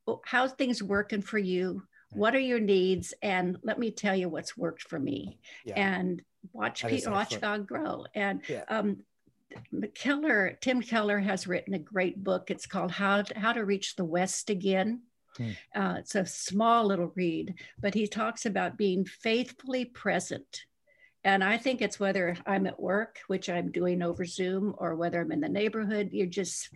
well, 0.05 0.21
how's 0.25 0.53
things 0.53 0.81
working 0.81 1.21
for 1.21 1.37
you? 1.37 1.83
What 2.11 2.35
are 2.35 2.39
your 2.39 2.59
needs 2.59 3.13
and 3.21 3.57
let 3.63 3.77
me 3.77 3.91
tell 3.91 4.15
you 4.15 4.29
what's 4.29 4.57
worked 4.57 4.83
for 4.83 4.99
me 4.99 5.39
yeah. 5.65 5.73
and 5.75 6.21
watch 6.53 6.85
people 6.85 7.11
watch 7.11 7.39
god 7.41 7.67
grow 7.67 8.05
and 8.15 8.41
yeah. 8.47 8.63
um, 8.69 8.97
Keller, 9.95 10.57
Tim 10.61 10.81
Keller 10.81 11.19
has 11.19 11.47
written 11.47 11.73
a 11.73 11.79
great 11.79 12.23
book. 12.23 12.51
It's 12.51 12.65
called 12.65 12.91
How 12.91 13.21
to, 13.21 13.39
How 13.39 13.53
to 13.53 13.63
Reach 13.63 13.95
the 13.95 14.05
West 14.05 14.49
Again. 14.49 15.01
Hmm. 15.37 15.51
Uh, 15.75 15.95
it's 15.99 16.15
a 16.15 16.25
small 16.25 16.85
little 16.85 17.11
read, 17.15 17.55
but 17.79 17.93
he 17.93 18.07
talks 18.07 18.45
about 18.45 18.77
being 18.77 19.05
faithfully 19.05 19.85
present. 19.85 20.65
And 21.23 21.43
I 21.43 21.57
think 21.57 21.81
it's 21.81 21.99
whether 21.99 22.37
I'm 22.45 22.67
at 22.67 22.79
work, 22.79 23.19
which 23.27 23.49
I'm 23.49 23.71
doing 23.71 24.01
over 24.01 24.25
Zoom, 24.25 24.73
or 24.77 24.95
whether 24.95 25.21
I'm 25.21 25.31
in 25.31 25.41
the 25.41 25.49
neighborhood, 25.49 26.09
you're 26.11 26.27
just, 26.27 26.69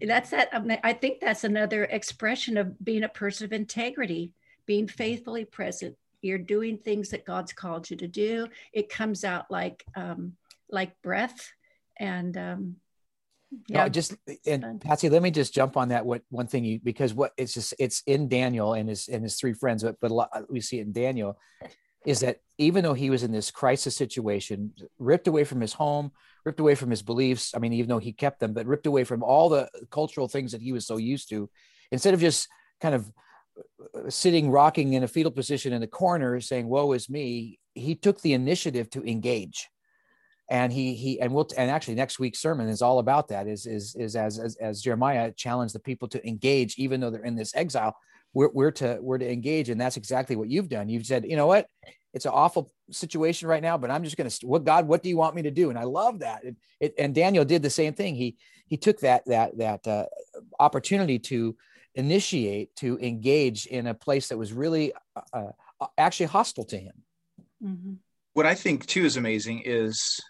that's 0.00 0.30
that. 0.30 0.50
I, 0.84 0.92
think 0.92 1.20
that's 1.20 1.44
another 1.44 1.84
expression 1.84 2.56
of 2.58 2.82
being 2.84 3.04
a 3.04 3.08
person 3.08 3.46
of 3.46 3.52
integrity 3.52 4.32
being 4.66 4.88
faithfully 4.88 5.44
present. 5.44 5.96
You're 6.22 6.38
doing 6.38 6.78
things 6.78 7.10
that 7.10 7.24
God's 7.24 7.52
called 7.52 7.88
you 7.90 7.96
to 7.98 8.08
do. 8.08 8.48
It 8.72 8.88
comes 8.88 9.24
out 9.24 9.50
like 9.50 9.84
um, 9.94 10.32
like 10.70 11.00
breath, 11.02 11.50
and 11.98 12.36
um, 12.36 12.76
yeah. 13.68 13.84
No, 13.84 13.88
just 13.88 14.16
and 14.46 14.80
Patsy, 14.80 15.08
let 15.08 15.22
me 15.22 15.30
just 15.30 15.54
jump 15.54 15.76
on 15.76 15.88
that. 15.88 16.04
What 16.04 16.22
one 16.30 16.46
thing 16.46 16.64
you 16.64 16.80
because 16.82 17.14
what 17.14 17.32
it's 17.36 17.54
just 17.54 17.74
it's 17.78 18.02
in 18.06 18.28
Daniel 18.28 18.74
and 18.74 18.88
his 18.88 19.08
and 19.08 19.22
his 19.22 19.36
three 19.36 19.52
friends, 19.52 19.82
but 19.82 19.96
but 20.00 20.10
a 20.10 20.14
lot, 20.14 20.30
we 20.50 20.60
see 20.60 20.78
it 20.78 20.86
in 20.86 20.92
Daniel 20.92 21.38
is 22.06 22.20
that 22.20 22.38
even 22.56 22.84
though 22.84 22.94
he 22.94 23.10
was 23.10 23.24
in 23.24 23.32
this 23.32 23.50
crisis 23.50 23.96
situation, 23.96 24.72
ripped 24.98 25.26
away 25.26 25.42
from 25.42 25.60
his 25.60 25.72
home, 25.72 26.12
ripped 26.44 26.60
away 26.60 26.76
from 26.76 26.88
his 26.88 27.02
beliefs. 27.02 27.52
I 27.54 27.58
mean, 27.58 27.72
even 27.72 27.88
though 27.88 27.98
he 27.98 28.12
kept 28.12 28.38
them, 28.38 28.54
but 28.54 28.64
ripped 28.64 28.86
away 28.86 29.02
from 29.02 29.24
all 29.24 29.48
the 29.48 29.68
cultural 29.90 30.28
things 30.28 30.52
that 30.52 30.62
he 30.62 30.72
was 30.72 30.86
so 30.86 30.96
used 30.96 31.28
to, 31.30 31.50
instead 31.90 32.14
of 32.14 32.20
just 32.20 32.48
kind 32.80 32.94
of 32.94 33.10
sitting 34.08 34.50
rocking 34.50 34.94
in 34.94 35.02
a 35.02 35.08
fetal 35.08 35.32
position 35.32 35.72
in 35.72 35.80
the 35.80 35.86
corner 35.86 36.40
saying 36.40 36.68
woe 36.68 36.92
is 36.92 37.08
me. 37.08 37.58
He 37.74 37.94
took 37.94 38.20
the 38.20 38.32
initiative 38.32 38.90
to 38.90 39.08
engage. 39.08 39.68
And 40.48 40.72
he 40.72 40.94
he 40.94 41.20
and 41.20 41.34
we'll 41.34 41.48
and 41.56 41.70
actually 41.70 41.96
next 41.96 42.20
week's 42.20 42.38
sermon 42.38 42.68
is 42.68 42.80
all 42.80 43.00
about 43.00 43.26
that 43.28 43.48
is 43.48 43.66
is 43.66 43.96
is 43.96 44.14
as 44.14 44.38
as, 44.38 44.54
as 44.60 44.80
jeremiah 44.80 45.32
challenged 45.32 45.74
the 45.74 45.80
people 45.80 46.06
to 46.06 46.24
engage 46.24 46.78
even 46.78 47.00
though 47.00 47.10
they're 47.10 47.24
in 47.24 47.34
this 47.34 47.52
exile 47.56 47.96
we're, 48.36 48.50
we're 48.52 48.70
to 48.72 48.98
we're 49.00 49.18
to 49.18 49.32
engage. 49.32 49.70
And 49.70 49.80
that's 49.80 49.96
exactly 49.96 50.36
what 50.36 50.50
you've 50.50 50.68
done. 50.68 50.90
You've 50.90 51.06
said 51.06 51.24
you 51.26 51.36
know 51.36 51.46
what? 51.46 51.68
It's 52.12 52.26
an 52.26 52.32
awful 52.34 52.70
situation 52.90 53.48
right 53.48 53.62
now 53.62 53.76
but 53.76 53.90
i'm 53.90 54.04
just 54.04 54.16
going 54.16 54.30
to 54.30 54.46
what 54.46 54.62
god 54.62 54.86
what 54.86 55.02
do 55.02 55.08
you 55.08 55.16
want 55.16 55.34
me 55.34 55.42
to 55.42 55.50
do? 55.50 55.70
And 55.70 55.78
i 55.78 55.84
love 55.84 56.20
that. 56.20 56.44
It, 56.44 56.56
it, 56.80 56.94
and 56.98 57.14
daniel 57.14 57.44
did 57.44 57.62
the 57.62 57.70
same 57.70 57.94
thing. 57.94 58.14
He 58.14 58.36
he 58.66 58.76
took 58.76 59.00
that 59.00 59.24
that 59.26 59.56
that 59.58 59.86
uh, 59.86 60.04
opportunity 60.60 61.18
to 61.18 61.56
initiate 61.96 62.74
to 62.76 62.98
engage 62.98 63.66
in 63.66 63.88
a 63.88 63.94
place 63.94 64.28
that 64.28 64.38
was 64.38 64.52
really 64.52 64.92
uh, 65.16 65.50
uh, 65.80 65.86
actually 65.98 66.26
hostile 66.26 66.64
to 66.66 66.78
him. 66.78 67.02
Mm-hmm. 67.62 67.94
What 68.34 68.46
I 68.46 68.54
think 68.54 68.86
too 68.86 69.04
is 69.04 69.16
amazing 69.16 69.62
is 69.64 70.20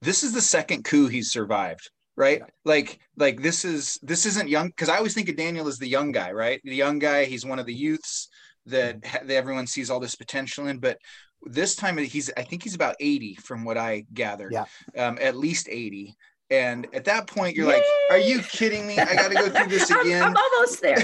this 0.00 0.22
is 0.22 0.32
the 0.32 0.40
second 0.40 0.84
coup 0.84 1.08
he's 1.08 1.30
survived 1.30 1.90
right 2.16 2.40
yeah. 2.40 2.46
like 2.64 2.98
like 3.16 3.42
this 3.42 3.64
is 3.64 3.98
this 4.02 4.26
isn't 4.26 4.48
young 4.48 4.68
because 4.68 4.88
i 4.88 4.96
always 4.96 5.14
think 5.14 5.28
of 5.28 5.36
daniel 5.36 5.66
as 5.66 5.78
the 5.78 5.88
young 5.88 6.12
guy 6.12 6.30
right 6.30 6.60
the 6.64 6.74
young 6.74 6.98
guy 6.98 7.24
he's 7.24 7.44
one 7.44 7.58
of 7.58 7.66
the 7.66 7.74
youths 7.74 8.28
that, 8.66 9.02
that 9.02 9.30
everyone 9.30 9.66
sees 9.66 9.90
all 9.90 10.00
this 10.00 10.14
potential 10.14 10.68
in 10.68 10.78
but 10.78 10.98
this 11.42 11.74
time 11.74 11.98
he's 11.98 12.30
i 12.36 12.42
think 12.42 12.62
he's 12.62 12.74
about 12.74 12.96
80 13.00 13.34
from 13.36 13.64
what 13.64 13.76
i 13.76 14.04
gathered 14.12 14.52
yeah. 14.52 14.64
um, 14.96 15.18
at 15.20 15.36
least 15.36 15.68
80 15.68 16.14
and 16.50 16.86
at 16.92 17.04
that 17.06 17.26
point, 17.26 17.56
you're 17.56 17.68
Yay! 17.68 17.74
like, 17.74 17.84
"Are 18.10 18.18
you 18.18 18.40
kidding 18.40 18.86
me? 18.86 18.98
I 18.98 19.14
got 19.14 19.28
to 19.28 19.34
go 19.34 19.48
through 19.48 19.68
this 19.68 19.90
again." 19.90 20.22
I'm, 20.24 20.30
I'm 20.30 20.36
almost 20.36 20.82
there. 20.82 20.98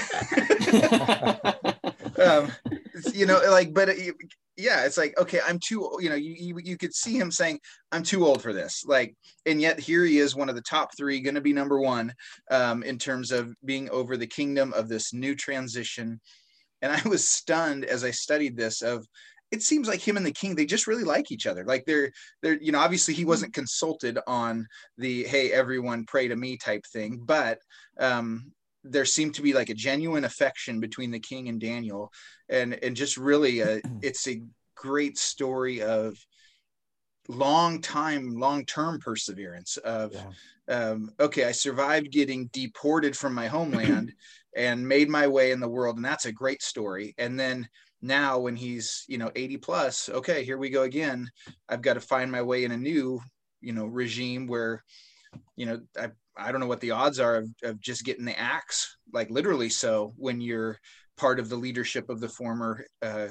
um, 2.29 2.53
you 3.15 3.27
know, 3.27 3.41
like, 3.51 3.73
but 3.73 3.89
it, 3.89 4.15
yeah, 4.57 4.85
it's 4.85 4.99
like, 4.99 5.19
okay, 5.19 5.41
I'm 5.47 5.59
too. 5.59 5.91
You 6.01 6.11
know, 6.11 6.15
you, 6.15 6.35
you 6.39 6.59
you 6.63 6.77
could 6.77 6.95
see 6.95 7.19
him 7.19 7.31
saying, 7.31 7.59
"I'm 7.91 8.03
too 8.03 8.27
old 8.27 8.43
for 8.43 8.53
this." 8.53 8.85
Like, 8.87 9.15
and 9.47 9.61
yet 9.61 9.81
here 9.81 10.05
he 10.05 10.19
is, 10.19 10.37
one 10.37 10.51
of 10.51 10.57
the 10.57 10.63
top 10.63 10.97
three, 10.97 11.21
going 11.21 11.35
to 11.35 11.41
be 11.41 11.55
number 11.55 11.81
one 11.81 12.13
um, 12.51 12.83
in 12.83 12.99
terms 12.99 13.33
of 13.33 13.55
being 13.65 13.89
over 13.91 14.17
the 14.17 14.27
kingdom 14.27 14.75
of 14.75 14.89
this 14.89 15.15
new 15.15 15.35
transition. 15.35 16.21
And 16.83 16.93
I 16.93 17.09
was 17.09 17.27
stunned 17.27 17.85
as 17.85 18.05
I 18.05 18.11
studied 18.11 18.57
this 18.57 18.83
of 18.83 19.07
it 19.51 19.63
seems 19.63 19.89
like 19.89 20.01
him 20.01 20.17
and 20.17 20.25
the 20.25 20.33
king 20.33 20.55
they 20.55 20.67
just 20.67 20.87
really 20.87 21.05
like 21.05 21.33
each 21.33 21.47
other. 21.47 21.65
Like 21.65 21.85
they're 21.85 22.13
they're 22.43 22.61
you 22.61 22.73
know 22.73 22.79
obviously 22.79 23.15
he 23.15 23.25
wasn't 23.25 23.55
consulted 23.55 24.19
on 24.27 24.67
the 24.99 25.25
hey 25.25 25.51
everyone 25.53 26.07
pray 26.07 26.29
to 26.29 26.37
me 26.37 26.57
type 26.57 26.85
thing 26.93 27.21
but 27.25 27.59
um 27.99 28.53
there 28.83 29.05
seemed 29.05 29.35
to 29.35 29.43
be 29.43 29.53
like 29.53 29.69
a 29.69 29.75
genuine 29.75 30.25
affection 30.25 30.81
between 30.81 31.11
the 31.11 31.21
king 31.21 31.49
and 31.49 31.61
daniel. 31.61 32.13
And 32.49 32.75
and 32.83 32.97
just 32.97 33.17
really 33.17 33.61
a, 33.61 33.81
it's 34.03 34.27
a 34.29 34.43
great 34.75 35.19
story 35.19 35.83
of 35.83 36.17
long 37.29 37.81
time 37.81 38.35
long 38.37 38.65
term 38.65 38.99
perseverance 38.99 39.77
of 39.79 40.13
yeah. 40.13 40.75
um, 40.75 41.13
okay 41.21 41.45
i 41.45 41.53
survived 41.53 42.11
getting 42.11 42.49
deported 42.53 43.17
from 43.17 43.33
my 43.35 43.47
homeland 43.47 44.13
and 44.57 44.87
made 44.87 45.09
my 45.09 45.29
way 45.29 45.53
in 45.53 45.61
the 45.61 45.69
world 45.69 45.97
and 45.97 46.05
that's 46.05 46.27
a 46.27 46.33
great 46.33 46.63
story. 46.63 47.15
And 47.19 47.39
then 47.39 47.69
now 48.03 48.39
when 48.39 48.57
he's 48.57 49.05
you 49.09 49.19
know 49.19 49.31
80 49.35 49.57
plus 49.59 50.09
okay 50.09 50.45
here 50.45 50.59
we 50.59 50.71
go 50.71 50.83
again. 50.83 51.29
I've 51.69 51.83
got 51.83 51.95
to 51.95 52.01
find 52.01 52.31
my 52.31 52.43
way 52.43 52.65
in 52.65 52.73
a 52.73 52.77
new 52.77 53.21
you 53.61 53.73
know 53.73 53.87
regime 53.87 54.47
where 54.47 54.83
you 55.57 55.67
know 55.67 55.81
i, 55.99 56.09
I 56.37 56.51
don't 56.51 56.61
know 56.61 56.67
what 56.67 56.81
the 56.81 56.93
odds 56.93 57.21
are 57.21 57.37
of, 57.37 57.51
of 57.63 57.81
just 57.81 58.05
getting 58.05 58.25
the 58.25 58.39
axe 58.39 58.97
like 59.13 59.31
literally 59.31 59.69
so 59.69 60.13
when 60.17 60.41
you're 60.41 60.79
part 61.17 61.39
of 61.39 61.49
the 61.49 61.57
leadership 61.57 62.09
of 62.09 62.21
the 62.21 62.29
former 62.29 62.85
uh, 63.03 63.29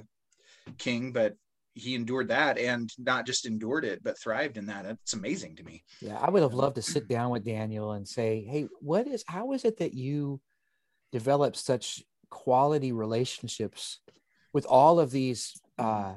king 0.77 1.11
but 1.11 1.33
he 1.73 1.95
endured 1.95 2.27
that 2.27 2.57
and 2.57 2.89
not 2.97 3.25
just 3.25 3.45
endured 3.45 3.85
it 3.85 4.03
but 4.03 4.19
thrived 4.19 4.57
in 4.57 4.65
that. 4.65 4.85
It's 4.85 5.13
amazing 5.13 5.55
to 5.57 5.63
me. 5.63 5.83
Yeah 6.01 6.17
i 6.19 6.29
would 6.29 6.43
have 6.43 6.53
loved 6.53 6.75
to 6.75 6.81
sit 6.81 7.07
down 7.07 7.31
with 7.31 7.45
daniel 7.45 7.93
and 7.93 8.07
say 8.07 8.45
hey 8.49 8.67
what 8.81 9.07
is 9.07 9.23
how 9.27 9.53
is 9.53 9.65
it 9.65 9.77
that 9.77 9.93
you 9.93 10.39
develop 11.11 11.55
such 11.55 12.03
quality 12.29 12.91
relationships 12.91 13.99
with 14.53 14.65
all 14.65 14.99
of 14.99 15.11
these 15.11 15.59
uh, 15.77 16.15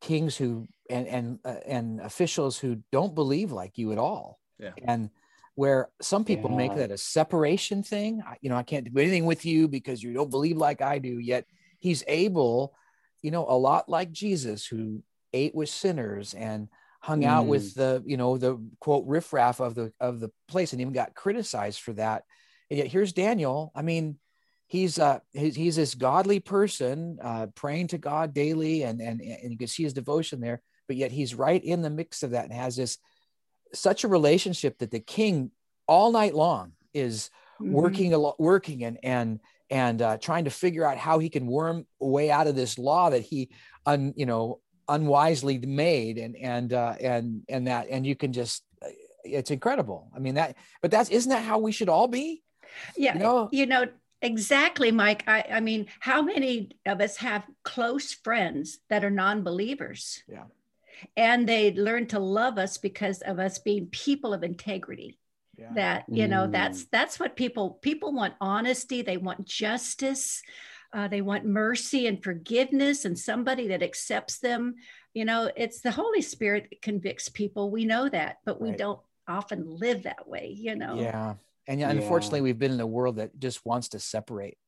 kings 0.00 0.36
who 0.36 0.68
and 0.90 1.06
and 1.06 1.38
uh, 1.44 1.56
and 1.66 2.00
officials 2.00 2.58
who 2.58 2.82
don't 2.92 3.14
believe 3.14 3.52
like 3.52 3.78
you 3.78 3.92
at 3.92 3.98
all. 3.98 4.38
Yeah. 4.58 4.72
And 4.84 5.10
where 5.54 5.88
some 6.00 6.24
people 6.24 6.50
yeah. 6.50 6.56
make 6.56 6.74
that 6.76 6.90
a 6.90 6.98
separation 6.98 7.82
thing. 7.82 8.22
You 8.40 8.50
know, 8.50 8.56
I 8.56 8.62
can't 8.62 8.92
do 8.92 9.00
anything 9.00 9.24
with 9.24 9.44
you 9.44 9.68
because 9.68 10.02
you 10.02 10.12
don't 10.12 10.30
believe 10.30 10.56
like 10.56 10.82
I 10.82 10.98
do. 10.98 11.18
Yet 11.18 11.46
he's 11.78 12.02
able, 12.08 12.74
you 13.22 13.30
know, 13.30 13.46
a 13.48 13.56
lot 13.56 13.88
like 13.88 14.10
Jesus, 14.10 14.66
who 14.66 15.02
ate 15.32 15.54
with 15.54 15.68
sinners 15.68 16.34
and 16.34 16.68
hung 17.00 17.22
mm. 17.22 17.26
out 17.26 17.46
with 17.46 17.74
the, 17.74 18.02
you 18.06 18.16
know, 18.16 18.36
the 18.36 18.58
quote 18.80 19.06
riffraff 19.06 19.60
of 19.60 19.74
the 19.74 19.92
of 20.00 20.20
the 20.20 20.30
place, 20.48 20.72
and 20.72 20.80
even 20.80 20.92
got 20.92 21.14
criticized 21.14 21.80
for 21.80 21.92
that. 21.92 22.24
And 22.70 22.78
yet 22.78 22.88
here's 22.88 23.12
Daniel. 23.12 23.70
I 23.74 23.82
mean, 23.82 24.18
he's 24.74 24.98
uh 24.98 25.20
he's, 25.32 25.54
he's 25.54 25.76
this 25.76 25.94
godly 25.94 26.40
person 26.40 27.16
uh 27.22 27.46
praying 27.54 27.86
to 27.86 27.96
god 27.96 28.34
daily 28.34 28.82
and 28.82 29.00
and 29.00 29.20
and 29.20 29.52
you 29.52 29.56
can 29.56 29.68
see 29.68 29.84
his 29.84 29.92
devotion 29.92 30.40
there 30.40 30.60
but 30.88 30.96
yet 30.96 31.12
he's 31.12 31.32
right 31.32 31.62
in 31.62 31.80
the 31.80 31.90
mix 31.90 32.24
of 32.24 32.32
that 32.32 32.44
and 32.44 32.52
has 32.52 32.74
this 32.74 32.98
such 33.72 34.02
a 34.02 34.08
relationship 34.08 34.76
that 34.78 34.90
the 34.90 34.98
king 34.98 35.52
all 35.86 36.10
night 36.10 36.34
long 36.34 36.72
is 36.92 37.30
mm-hmm. 37.60 37.72
working 37.72 38.14
a 38.14 38.18
lot 38.18 38.40
working 38.40 38.82
and 38.82 38.98
and 39.04 39.38
and 39.70 40.02
uh, 40.02 40.18
trying 40.18 40.44
to 40.44 40.50
figure 40.50 40.84
out 40.84 40.98
how 40.98 41.20
he 41.20 41.28
can 41.28 41.46
worm 41.46 41.86
a 42.00 42.06
way 42.06 42.30
out 42.30 42.48
of 42.48 42.56
this 42.56 42.76
law 42.76 43.10
that 43.10 43.22
he 43.22 43.50
un 43.86 44.12
you 44.16 44.26
know 44.26 44.60
unwisely 44.88 45.58
made 45.58 46.18
and 46.18 46.36
and 46.36 46.72
uh, 46.72 46.94
and 47.00 47.42
and 47.48 47.68
that 47.68 47.86
and 47.88 48.04
you 48.04 48.16
can 48.16 48.32
just 48.32 48.64
uh, 48.82 48.88
it's 49.22 49.52
incredible. 49.52 50.10
I 50.14 50.18
mean 50.18 50.34
that 50.34 50.56
but 50.82 50.90
that's 50.90 51.10
isn't 51.10 51.30
that 51.30 51.44
how 51.44 51.58
we 51.60 51.70
should 51.70 51.88
all 51.88 52.08
be? 52.08 52.42
Yeah 52.96 53.14
you 53.14 53.20
know, 53.20 53.48
you 53.52 53.66
know 53.66 53.86
Exactly, 54.24 54.90
Mike. 54.90 55.22
I, 55.26 55.44
I 55.52 55.60
mean, 55.60 55.86
how 56.00 56.22
many 56.22 56.70
of 56.86 57.00
us 57.00 57.18
have 57.18 57.44
close 57.62 58.14
friends 58.14 58.78
that 58.88 59.04
are 59.04 59.10
non 59.10 59.44
believers? 59.44 60.22
Yeah. 60.26 60.44
And 61.16 61.46
they 61.46 61.74
learn 61.74 62.06
to 62.08 62.18
love 62.18 62.56
us 62.56 62.78
because 62.78 63.20
of 63.20 63.38
us 63.38 63.58
being 63.58 63.86
people 63.86 64.32
of 64.32 64.42
integrity. 64.42 65.18
Yeah. 65.58 65.72
That, 65.74 66.04
you 66.08 66.26
know, 66.26 66.48
that's 66.48 66.84
mm. 66.84 66.90
that's 66.90 67.20
what 67.20 67.36
people 67.36 67.78
people 67.82 68.12
want 68.12 68.34
honesty, 68.40 69.02
they 69.02 69.18
want 69.18 69.44
justice. 69.44 70.42
Uh, 70.92 71.08
they 71.08 71.20
want 71.20 71.44
mercy 71.44 72.06
and 72.06 72.22
forgiveness 72.22 73.04
and 73.04 73.18
somebody 73.18 73.68
that 73.68 73.82
accepts 73.82 74.38
them. 74.38 74.76
You 75.12 75.24
know, 75.24 75.50
it's 75.56 75.80
the 75.80 75.90
Holy 75.90 76.22
Spirit 76.22 76.68
that 76.70 76.82
convicts 76.82 77.28
people. 77.28 77.70
We 77.70 77.84
know 77.84 78.08
that, 78.08 78.38
but 78.44 78.60
we 78.60 78.70
Right. 78.70 78.78
don't 78.78 79.00
often 79.26 79.76
live 79.76 80.04
that 80.04 80.28
way, 80.28 80.54
you 80.56 80.76
know? 80.76 80.94
Yeah. 81.00 81.34
And 81.66 81.80
Yeah. 81.80 81.90
unfortunately, 81.90 82.40
we've 82.42 82.58
been 82.58 82.72
in 82.72 82.80
a 82.80 82.86
world 82.86 83.16
that 83.16 83.38
just 83.38 83.64
wants 83.64 83.88
to 83.90 83.98
separate, 83.98 84.58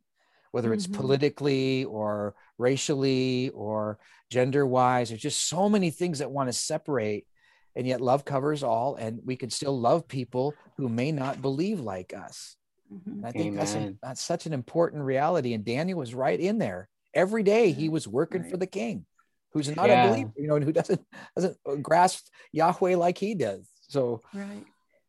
whether 0.52 0.72
it's 0.72 0.86
Mhm. 0.86 0.94
politically 0.94 1.84
or 1.84 2.34
racially 2.58 3.50
or 3.50 3.98
gender 4.30 4.66
wise. 4.66 5.08
There's 5.10 5.20
just 5.20 5.48
so 5.48 5.68
many 5.68 5.90
things 5.90 6.18
that 6.20 6.30
want 6.30 6.48
to 6.48 6.52
separate. 6.52 7.26
And 7.74 7.86
yet, 7.86 8.00
love 8.00 8.24
covers 8.24 8.62
all. 8.62 8.94
And 8.96 9.20
we 9.24 9.36
can 9.36 9.50
still 9.50 9.78
love 9.78 10.08
people 10.08 10.54
who 10.78 10.88
may 10.88 11.12
not 11.12 11.42
believe 11.42 11.80
like 11.80 12.14
us. 12.14 12.56
Mhm. 12.90 13.24
I 13.24 13.32
think 13.32 13.56
that's, 13.56 13.74
a, 13.74 13.96
that's 14.02 14.22
such 14.22 14.46
an 14.46 14.54
important 14.54 15.02
reality. 15.02 15.52
And 15.52 15.64
Daniel 15.64 15.98
was 15.98 16.14
right 16.14 16.40
in 16.40 16.56
there. 16.58 16.88
Every 17.12 17.42
day 17.42 17.72
he 17.72 17.88
was 17.90 18.08
working 18.08 18.44
for 18.44 18.56
the 18.56 18.66
king, 18.66 19.04
who's 19.52 19.74
not 19.74 19.88
Yeah. 19.88 20.06
a 20.06 20.08
believer, 20.10 20.32
you 20.36 20.46
know, 20.48 20.56
and 20.56 20.64
who 20.64 20.72
doesn't 20.72 21.04
doesn't 21.34 21.58
grasp 21.82 22.28
Yahweh 22.52 22.96
like 22.96 23.18
he 23.18 23.34
does. 23.34 23.68
So 23.88 24.22
Right. 24.32 24.64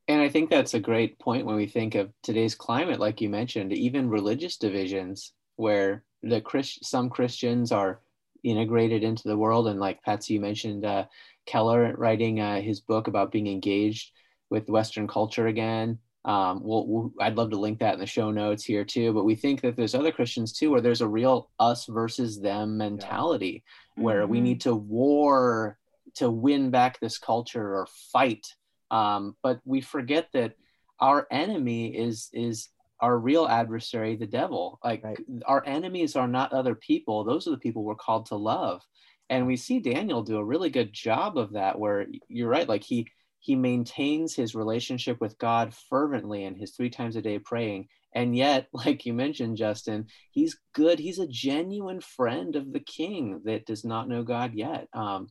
And 0.07 0.21
I 0.21 0.29
think 0.29 0.49
that's 0.49 0.73
a 0.73 0.79
great 0.79 1.19
point 1.19 1.45
when 1.45 1.57
we 1.57 1.67
think 1.67 1.95
of 1.95 2.11
today's 2.23 2.55
climate, 2.55 2.99
like 2.99 3.19
you 3.19 3.29
mentioned, 3.29 3.73
even 3.73 4.09
religious 4.09 4.57
divisions 4.57 5.33
where 5.57 6.03
the 6.23 6.39
Christ, 6.39 6.85
some 6.85 7.09
Christians 7.09 7.71
are 7.71 8.01
integrated 8.43 9.03
into 9.03 9.27
the 9.27 9.37
world. 9.37 9.67
And 9.67 9.79
like 9.79 10.01
Patsy, 10.03 10.35
you 10.35 10.39
mentioned 10.39 10.85
uh, 10.85 11.05
Keller 11.45 11.93
writing 11.97 12.39
uh, 12.39 12.61
his 12.61 12.79
book 12.79 13.07
about 13.07 13.31
being 13.31 13.47
engaged 13.47 14.11
with 14.49 14.69
Western 14.69 15.07
culture 15.07 15.47
again. 15.47 15.99
Um, 16.23 16.61
we'll, 16.63 16.87
we'll, 16.87 17.11
I'd 17.19 17.35
love 17.35 17.49
to 17.51 17.59
link 17.59 17.79
that 17.79 17.93
in 17.95 17.99
the 17.99 18.05
show 18.05 18.31
notes 18.31 18.63
here 18.63 18.85
too. 18.85 19.11
But 19.13 19.25
we 19.25 19.35
think 19.35 19.61
that 19.61 19.75
there's 19.75 19.95
other 19.95 20.11
Christians 20.11 20.53
too, 20.53 20.71
where 20.71 20.81
there's 20.81 21.01
a 21.01 21.07
real 21.07 21.49
us 21.59 21.85
versus 21.85 22.39
them 22.39 22.77
mentality, 22.77 23.63
where 23.95 24.25
we 24.25 24.39
Mhm. 24.39 24.43
need 24.43 24.61
to 24.61 24.75
war 24.75 25.77
to 26.15 26.29
win 26.31 26.69
back 26.69 26.99
this 26.99 27.17
culture 27.17 27.75
or 27.75 27.87
fight 28.11 28.55
um, 28.91 29.35
but 29.43 29.59
we 29.65 29.81
forget 29.81 30.29
that 30.33 30.53
our 30.99 31.27
enemy 31.31 31.95
is 31.95 32.29
is 32.33 32.69
our 32.99 33.17
real 33.17 33.47
adversary 33.47 34.15
the 34.15 34.25
devil. 34.25 34.79
Like 34.83 35.03
Right. 35.03 35.17
our 35.45 35.63
enemies 35.65 36.15
are 36.15 36.27
not 36.27 36.53
other 36.53 36.75
people. 36.75 37.23
Those 37.23 37.47
are 37.47 37.51
the 37.51 37.57
people 37.57 37.83
we're 37.83 37.95
called 37.95 38.25
to 38.27 38.35
love. 38.35 38.81
And 39.29 39.45
we 39.45 39.57
see 39.57 39.79
daniel 39.79 40.23
do 40.23 40.37
a 40.37 40.45
really 40.45 40.69
good 40.69 40.93
job 40.93 41.37
of 41.37 41.53
that 41.53 41.77
where 41.77 42.07
you're 42.29 42.49
right 42.49 42.67
like 42.67 42.83
he 42.83 43.07
he 43.39 43.55
maintains 43.55 44.35
his 44.35 44.55
relationship 44.55 45.21
with 45.21 45.37
god 45.37 45.73
fervently 45.89 46.45
and 46.45 46.57
his 46.57 46.71
three 46.75 46.89
times 46.89 47.15
a 47.15 47.21
day 47.21 47.37
praying. 47.39 47.87
And 48.15 48.35
yet 48.35 48.67
like 48.73 49.05
you 49.05 49.13
mentioned 49.13 49.57
justin 49.57 50.07
he's 50.31 50.57
good. 50.73 50.99
He's 50.99 51.19
a 51.19 51.27
genuine 51.27 51.99
friend 52.01 52.55
of 52.55 52.71
the 52.71 52.79
king 52.79 53.41
that 53.45 53.65
does 53.65 53.83
not 53.83 54.07
know 54.07 54.23
god 54.23 54.53
yet. 54.53 54.87
Um, 54.93 55.27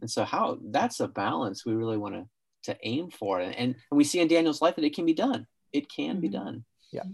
and 0.00 0.10
so 0.10 0.24
how 0.24 0.58
that's 0.70 1.00
a 1.00 1.08
balance 1.08 1.66
we 1.66 1.74
really 1.74 1.96
want 1.98 2.14
to 2.14 2.26
to 2.62 2.76
aim 2.82 3.10
for 3.10 3.40
and, 3.40 3.54
and 3.56 3.74
we 3.90 4.04
see 4.04 4.20
in 4.20 4.28
daniel's 4.28 4.60
life 4.62 4.76
that 4.76 4.84
it 4.84 4.94
can 4.94 5.06
be 5.06 5.14
done 5.14 5.46
it 5.72 5.86
can 5.90 6.20
be 6.20 6.28
Mhm. 6.28 6.32
done 6.32 6.64
Yeah. 6.92 7.04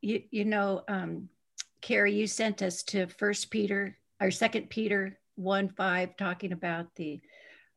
You, 0.00 0.22
you 0.30 0.44
know, 0.44 0.82
um, 0.88 1.28
Carrie, 1.80 2.14
you 2.14 2.26
sent 2.26 2.60
us 2.62 2.82
to 2.84 3.06
First 3.06 3.50
Peter 3.50 3.96
or 4.20 4.30
Second 4.32 4.68
Peter 4.70 5.18
one 5.36 5.68
five, 5.68 6.16
talking 6.16 6.52
about 6.52 6.92
the. 6.96 7.20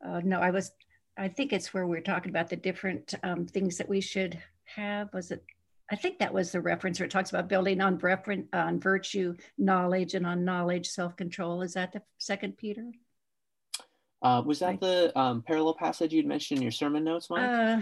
Uh, 0.04 0.22
no, 0.24 0.40
I 0.40 0.50
was. 0.50 0.72
I 1.18 1.28
think 1.28 1.54
it's 1.54 1.72
where 1.74 1.86
we're 1.86 2.02
talking 2.02 2.30
about 2.32 2.50
the 2.50 2.56
different 2.56 3.14
um, 3.22 3.46
things 3.46 3.78
that 3.78 3.88
we 3.90 4.02
should 4.02 4.42
have. 4.64 5.14
Was 5.14 5.30
it? 5.32 5.44
I 5.92 5.96
think 5.96 6.18
that 6.20 6.34
was 6.34 6.52
the 6.52 6.62
reference 6.62 7.00
where 7.00 7.06
it 7.06 7.12
talks 7.12 7.30
about 7.30 7.48
building 7.48 7.80
on 7.82 7.98
reference 8.00 8.48
on 8.54 8.80
virtue, 8.80 9.36
knowledge, 9.60 10.16
and 10.16 10.26
on 10.26 10.44
knowledge, 10.46 10.88
self 10.88 11.16
control. 11.16 11.62
Is 11.62 11.74
that 11.74 11.92
the 11.94 12.02
Second 12.18 12.58
Peter? 12.58 12.92
Uh, 14.22 14.42
was 14.46 14.60
that 14.60 14.80
the 14.80 15.18
um, 15.18 15.42
parallel 15.42 15.76
passage 15.76 16.14
you'd 16.14 16.26
mentioned 16.26 16.58
in 16.60 16.64
your 16.64 16.72
sermon 16.72 17.04
notes 17.04 17.30
mike 17.30 17.50
Uh, 17.50 17.82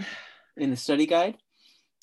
in 0.56 0.70
the 0.70 0.76
study 0.76 1.06
guide 1.06 1.36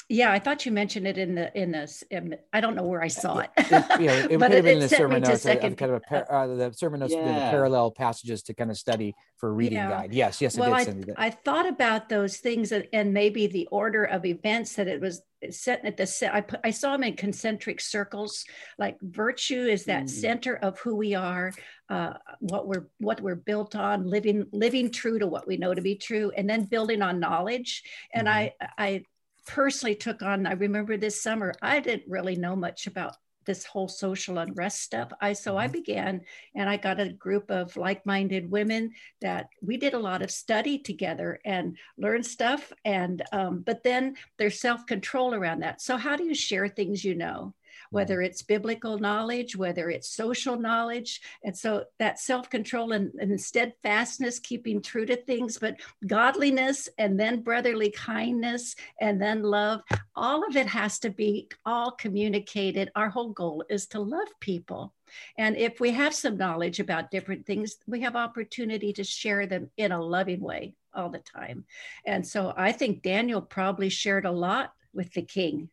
yeah, 0.09 0.29
I 0.29 0.39
thought 0.39 0.65
you 0.65 0.73
mentioned 0.73 1.07
it 1.07 1.17
in 1.17 1.35
the 1.35 1.57
in 1.57 1.71
this. 1.71 2.03
In, 2.11 2.35
I 2.51 2.59
don't 2.59 2.75
know 2.75 2.83
where 2.83 3.01
I 3.01 3.07
saw 3.07 3.37
it. 3.37 3.49
it, 3.55 4.01
you 4.01 4.07
know, 4.07 4.13
it 4.13 4.37
But 4.39 4.47
could 4.47 4.55
have 4.57 4.65
been 4.65 4.73
in 4.73 4.79
the 4.81 4.89
sermon 4.89 5.21
notes, 5.21 5.45
uh, 5.45 5.53
second- 5.53 5.77
kind 5.77 5.91
of 5.93 5.97
a 5.97 5.99
par, 6.01 6.25
uh, 6.29 6.47
the 6.47 6.73
sermon 6.73 6.99
notes 6.99 7.13
would 7.15 7.23
be 7.23 7.31
the 7.31 7.39
parallel 7.39 7.91
passages 7.91 8.43
to 8.43 8.53
kind 8.53 8.69
of 8.69 8.77
study 8.77 9.15
for 9.37 9.53
reading 9.53 9.77
Yeah. 9.77 9.89
guide. 9.89 10.13
Yes, 10.13 10.41
yes, 10.41 10.57
it 10.57 10.59
well, 10.59 10.83
did. 10.83 11.13
I, 11.15 11.27
I 11.27 11.29
thought 11.29 11.65
about 11.65 12.09
those 12.09 12.37
things 12.37 12.73
and, 12.73 12.85
and 12.91 13.13
maybe 13.13 13.47
the 13.47 13.67
order 13.71 14.03
of 14.03 14.25
events 14.25 14.75
that 14.75 14.89
it 14.89 14.99
was 14.99 15.21
set 15.49 15.83
at 15.85 15.97
the 15.97 16.05
set. 16.05 16.33
I 16.33 16.41
put, 16.41 16.59
I 16.63 16.71
saw 16.71 16.91
them 16.91 17.03
in 17.03 17.15
concentric 17.15 17.81
circles. 17.81 18.45
Like 18.77 18.97
virtue 19.01 19.65
is 19.65 19.85
that 19.85 20.03
Mm. 20.03 20.09
center 20.09 20.55
of 20.57 20.79
who 20.79 20.95
we 20.95 21.15
are, 21.15 21.51
uh, 21.89 22.13
what 22.39 22.67
we're 22.67 22.87
what 22.99 23.21
we're 23.21 23.35
built 23.35 23.75
on, 23.75 24.07
living 24.07 24.45
living 24.51 24.91
true 24.91 25.19
to 25.19 25.27
what 25.27 25.47
we 25.47 25.57
know 25.57 25.73
to 25.73 25.81
be 25.81 25.95
true, 25.95 26.31
and 26.37 26.49
then 26.49 26.65
building 26.65 27.01
on 27.01 27.19
knowledge. 27.19 27.83
And 28.13 28.29
I 28.29 28.53
I 28.77 29.03
personally 29.47 29.95
took 29.95 30.21
on. 30.21 30.45
I 30.45 30.53
remember 30.53 30.97
this 30.97 31.21
summer. 31.21 31.53
I 31.61 31.79
didn't 31.79 32.07
really 32.07 32.35
know 32.35 32.55
much 32.55 32.87
about 32.87 33.15
this 33.45 33.65
whole 33.65 33.87
social 33.87 34.37
unrest 34.37 34.81
stuff. 34.81 35.11
I 35.21 35.33
so 35.33 35.57
I 35.57 35.67
Mhm. 35.67 35.71
began 35.73 36.21
and 36.55 36.69
I 36.69 36.77
got 36.77 36.99
a 36.99 37.11
group 37.13 37.49
of 37.51 37.75
like-minded 37.77 38.49
women 38.51 38.91
that 39.21 39.49
we 39.61 39.77
did 39.77 39.93
a 39.93 39.99
lot 39.99 40.21
of 40.21 40.31
study 40.31 40.77
together 40.79 41.39
and 41.45 41.77
learn 41.97 42.23
stuff 42.23 42.71
and 42.85 43.21
um, 43.31 43.61
but 43.61 43.83
then 43.83 44.15
there's 44.37 44.59
self-control 44.59 45.33
around 45.33 45.59
that 45.61 45.81
so 45.81 45.97
how 45.97 46.15
do 46.15 46.23
you 46.23 46.35
share 46.35 46.67
things 46.67 47.03
you 47.03 47.15
know 47.15 47.53
whether 47.91 48.17
mm-hmm. 48.17 48.25
it's 48.25 48.41
biblical 48.41 48.97
knowledge 48.97 49.55
whether 49.55 49.89
it's 49.89 50.09
social 50.09 50.57
knowledge 50.57 51.21
and 51.43 51.55
so 51.55 51.83
that 51.99 52.19
self-control 52.19 52.91
and, 52.91 53.13
and 53.19 53.39
steadfastness 53.39 54.39
keeping 54.39 54.81
true 54.81 55.05
to 55.05 55.15
things 55.15 55.57
but 55.57 55.79
godliness 56.07 56.89
and 56.97 57.19
then 57.19 57.41
brotherly 57.41 57.91
kindness 57.91 58.75
and 58.99 59.21
then 59.21 59.43
love 59.43 59.81
all 60.15 60.45
of 60.47 60.55
it 60.55 60.67
has 60.67 60.99
to 60.99 61.09
be 61.09 61.47
all 61.65 61.91
communicated 61.91 62.91
our 62.95 63.09
whole 63.09 63.29
goal 63.29 63.63
is 63.69 63.87
to 63.87 63.99
love 63.99 64.27
people 64.39 64.93
and 65.37 65.57
if 65.57 65.79
we 65.79 65.91
have 65.91 66.13
some 66.13 66.37
knowledge 66.37 66.79
about 66.79 67.11
different 67.11 67.45
things, 67.45 67.77
we 67.87 68.01
have 68.01 68.15
opportunity 68.15 68.93
to 68.93 69.03
share 69.03 69.45
them 69.45 69.69
in 69.77 69.91
a 69.91 70.01
loving 70.01 70.41
way 70.41 70.73
all 70.93 71.09
the 71.09 71.19
time. 71.19 71.65
And 72.05 72.25
so 72.25 72.53
I 72.55 72.71
think 72.71 73.01
Daniel 73.01 73.41
probably 73.41 73.89
shared 73.89 74.25
a 74.25 74.31
lot 74.31 74.73
with 74.93 75.13
the 75.13 75.21
king. 75.21 75.69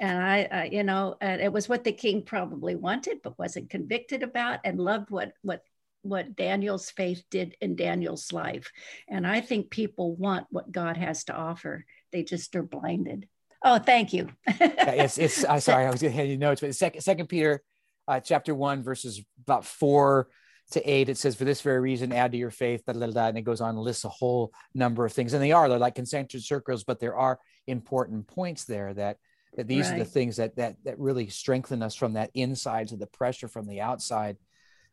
And 0.00 0.18
I, 0.18 0.68
you 0.70 0.82
know, 0.82 1.16
and 1.20 1.40
it 1.40 1.52
was 1.52 1.68
what 1.68 1.84
the 1.84 1.92
king 1.92 2.22
probably 2.22 2.74
wanted, 2.74 3.18
but 3.22 3.38
wasn't 3.38 3.70
convicted 3.70 4.22
about 4.22 4.60
and 4.64 4.80
loved 4.80 5.10
what, 5.10 5.32
what, 5.42 5.62
what 6.02 6.36
Daniel's 6.36 6.90
faith 6.90 7.22
did 7.30 7.56
in 7.60 7.76
Daniel's 7.76 8.32
life. 8.32 8.70
And 9.08 9.26
I 9.26 9.40
think 9.40 9.70
people 9.70 10.16
want 10.16 10.46
what 10.50 10.72
God 10.72 10.96
has 10.96 11.24
to 11.24 11.34
offer. 11.34 11.84
They 12.12 12.24
just 12.24 12.54
are 12.56 12.62
blinded. 12.62 13.28
Oh, 13.62 13.78
thank 13.78 14.12
you. 14.12 14.28
Yeah, 14.46 14.90
it's 14.90 15.16
it's 15.16 15.42
uh, 15.48 15.58
sorry, 15.58 15.86
I 15.86 15.90
was 15.90 16.02
gonna 16.02 16.12
hand 16.12 16.28
you 16.28 16.36
notes, 16.36 16.60
but 16.60 16.74
second 16.74 17.00
second 17.00 17.28
Peter 17.28 17.62
uh, 18.06 18.20
chapter 18.20 18.54
one, 18.54 18.82
verses 18.82 19.22
about 19.42 19.64
four 19.64 20.28
to 20.72 20.90
eight, 20.90 21.08
it 21.08 21.18
says, 21.18 21.34
For 21.34 21.44
this 21.44 21.60
very 21.60 21.80
reason, 21.80 22.12
add 22.12 22.32
to 22.32 22.38
your 22.38 22.50
faith, 22.50 22.82
da, 22.86 22.92
da, 22.92 23.06
da, 23.06 23.26
and 23.26 23.38
it 23.38 23.42
goes 23.42 23.60
on 23.60 23.70
and 23.70 23.78
lists 23.78 24.04
a 24.04 24.08
whole 24.08 24.52
number 24.74 25.04
of 25.04 25.12
things. 25.12 25.32
And 25.32 25.42
they 25.42 25.52
are, 25.52 25.68
they're 25.68 25.78
like 25.78 25.94
concentric 25.94 26.42
circles, 26.42 26.84
but 26.84 27.00
there 27.00 27.16
are 27.16 27.38
important 27.66 28.26
points 28.26 28.64
there 28.64 28.92
that 28.94 29.18
that 29.56 29.68
these 29.68 29.90
are 29.90 29.98
the 29.98 30.04
things 30.04 30.36
that 30.36 30.56
that 30.56 30.76
that 30.84 30.98
really 30.98 31.28
strengthen 31.28 31.82
us 31.82 31.94
from 31.94 32.14
that 32.14 32.30
inside 32.34 32.88
so 32.90 32.96
the 32.96 33.06
pressure 33.06 33.48
from 33.48 33.66
the 33.66 33.80
outside 33.80 34.36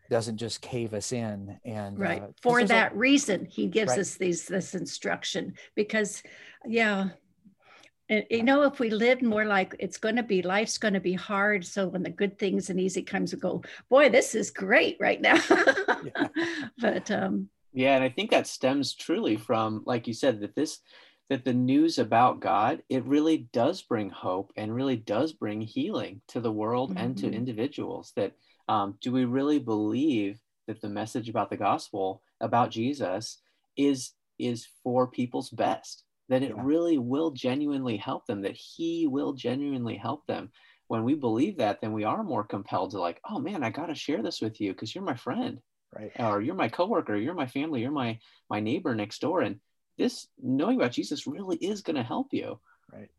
doesn't 0.10 0.38
just 0.38 0.62
cave 0.62 0.93
us 0.93 1.12
in 1.12 1.58
and 1.65 1.97
right. 1.97 2.21
uh, 2.21 2.26
'cause 2.28 2.34
for 2.41 2.58
there's 2.60 2.69
a- 2.69 2.74
that 2.74 2.95
reason 2.95 3.45
he 3.45 3.67
gives 3.67 3.91
Right. 3.91 4.00
us 4.00 4.15
these 4.17 4.45
this 4.45 4.76
instruction 4.76 5.56
because 5.76 6.21
yeah 6.65 7.10
and 8.10 8.26
you 8.30 8.43
know 8.43 8.63
if 8.63 8.80
we 8.80 8.89
live 8.89 9.21
more 9.21 9.45
like 9.45 9.74
it's 9.80 9.97
going 9.97 10.17
to 10.17 10.24
be 10.24 10.41
life's 10.41 10.78
going 10.78 10.93
to 10.93 11.00
be 11.00 11.13
hard 11.13 11.65
so 11.65 11.88
when 11.88 12.04
the 12.04 12.10
good 12.10 12.38
things 12.38 12.69
and 12.69 12.80
easy 12.80 13.02
comes 13.02 13.34
we 13.34 13.39
go 13.39 13.62
boy 13.89 14.10
this 14.10 14.36
is 14.36 14.52
great 14.52 14.97
right 15.00 15.21
now. 15.21 15.38
But 16.78 17.10
um 17.12 17.50
Yeah, 17.74 17.95
and 17.95 18.04
I 18.04 18.10
think 18.10 18.32
that 18.32 18.47
stems 18.47 18.93
truly 18.93 19.38
from, 19.38 19.84
like 19.86 20.06
you 20.08 20.13
said, 20.13 20.41
that 20.41 20.56
this 20.56 20.80
that 21.32 21.46
the 21.46 21.54
news 21.54 21.98
about 21.98 22.41
God, 22.41 22.84
it 22.89 23.06
really 23.06 23.48
does 23.54 23.82
bring 23.82 24.10
hope 24.10 24.52
and 24.58 24.76
really 24.76 24.98
does 24.98 25.32
bring 25.32 25.62
healing 25.62 26.22
to 26.28 26.41
the 26.41 26.52
world 26.52 26.91
and 26.98 27.17
to 27.20 27.28
Mhm. 27.28 27.34
individuals. 27.34 28.12
That 28.17 28.34
um, 28.67 28.98
do 29.00 29.13
we 29.13 29.24
really 29.24 29.58
believe 29.58 30.41
that 30.67 30.82
the 30.82 30.89
message 30.89 31.30
about 31.30 31.50
the 31.50 31.56
gospel 31.56 32.22
about 32.41 32.70
Jesus 32.70 33.41
is 33.78 34.13
is 34.39 34.67
for 34.84 35.08
people's 35.08 35.50
best? 35.52 36.04
That 36.28 36.44
it 36.44 36.54
Yeah. 36.54 36.63
really 36.63 36.98
will 36.98 37.32
genuinely 37.32 37.96
help 37.96 38.26
them. 38.26 38.41
That 38.41 38.58
He 38.58 39.08
will 39.08 39.32
genuinely 39.32 39.96
help 39.96 40.28
them. 40.28 40.52
When 40.89 41.06
we 41.06 41.15
believe 41.15 41.56
that, 41.60 41.80
then 41.80 41.94
we 41.94 42.04
are 42.04 42.24
more 42.24 42.44
compelled 42.44 42.91
to 42.91 43.00
like, 43.00 43.22
oh 43.24 43.39
man, 43.39 43.63
I 43.63 43.70
got 43.70 43.86
to 43.86 43.96
share 43.96 44.22
this 44.22 44.41
with 44.41 44.60
you 44.60 44.74
because 44.74 44.94
you're 44.94 45.06
my 45.06 45.15
friend 45.15 45.62
right. 45.94 46.12
or 46.20 46.41
you're 46.41 46.56
my 46.56 46.67
coworker, 46.67 47.15
you're 47.15 47.34
my 47.34 47.48
family, 47.48 47.80
you're 47.80 47.91
my 47.91 48.20
my 48.50 48.60
neighbor 48.60 48.94
next 48.94 49.22
door, 49.22 49.39
and 49.39 49.62
this 50.02 50.28
knowing 50.42 50.78
about 50.78 50.92
Jesus 50.92 51.28
really 51.28 51.58
is 51.58 51.82
going 51.82 51.96
to 51.96 52.04
help 52.04 52.34
you. 52.34 52.60
Right. 52.92 53.10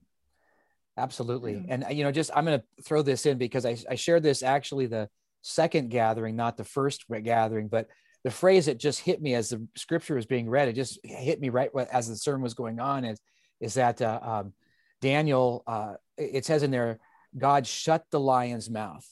Absolutely. 0.97 1.55
Yeah. 1.55 1.75
And 1.75 1.87
you 1.97 2.05
know, 2.05 2.13
just 2.13 2.31
I'm 2.35 2.45
going 2.45 2.61
to 2.61 2.83
throw 2.83 3.03
this 3.03 3.25
in 3.25 3.39
because 3.39 3.65
I, 3.65 3.77
I 3.89 3.95
shared 3.95 4.23
this 4.23 4.43
actually 4.43 4.87
the 4.87 5.09
second 5.43 5.91
gathering, 5.91 6.37
not 6.37 6.57
the 6.57 6.65
first 6.65 7.05
gathering, 7.23 7.69
but 7.69 7.89
the 8.25 8.31
phrase 8.31 8.67
that 8.67 8.79
just 8.79 9.01
hit 9.01 9.21
me 9.21 9.35
as 9.35 9.51
the 9.51 9.67
scripture 9.77 10.15
was 10.15 10.27
being 10.27 10.49
read, 10.49 10.69
it 10.69 10.75
just 10.75 10.99
hit 11.05 11.41
me 11.41 11.49
right 11.49 11.71
as 11.91 12.09
the 12.09 12.17
sermon 12.17 12.43
was 12.43 12.55
going 12.55 12.79
on 12.79 13.05
is, 13.05 13.21
is 13.61 13.75
that 13.75 14.01
uh, 14.01 14.21
um, 14.23 14.53
Daniel, 15.01 15.65
uh, 15.67 15.95
it 16.17 16.45
says 16.45 16.63
in 16.63 16.71
there, 16.71 17.01
God 17.37 17.67
shut 17.67 18.05
the 18.11 18.21
lion's 18.21 18.71
mouth. 18.71 19.07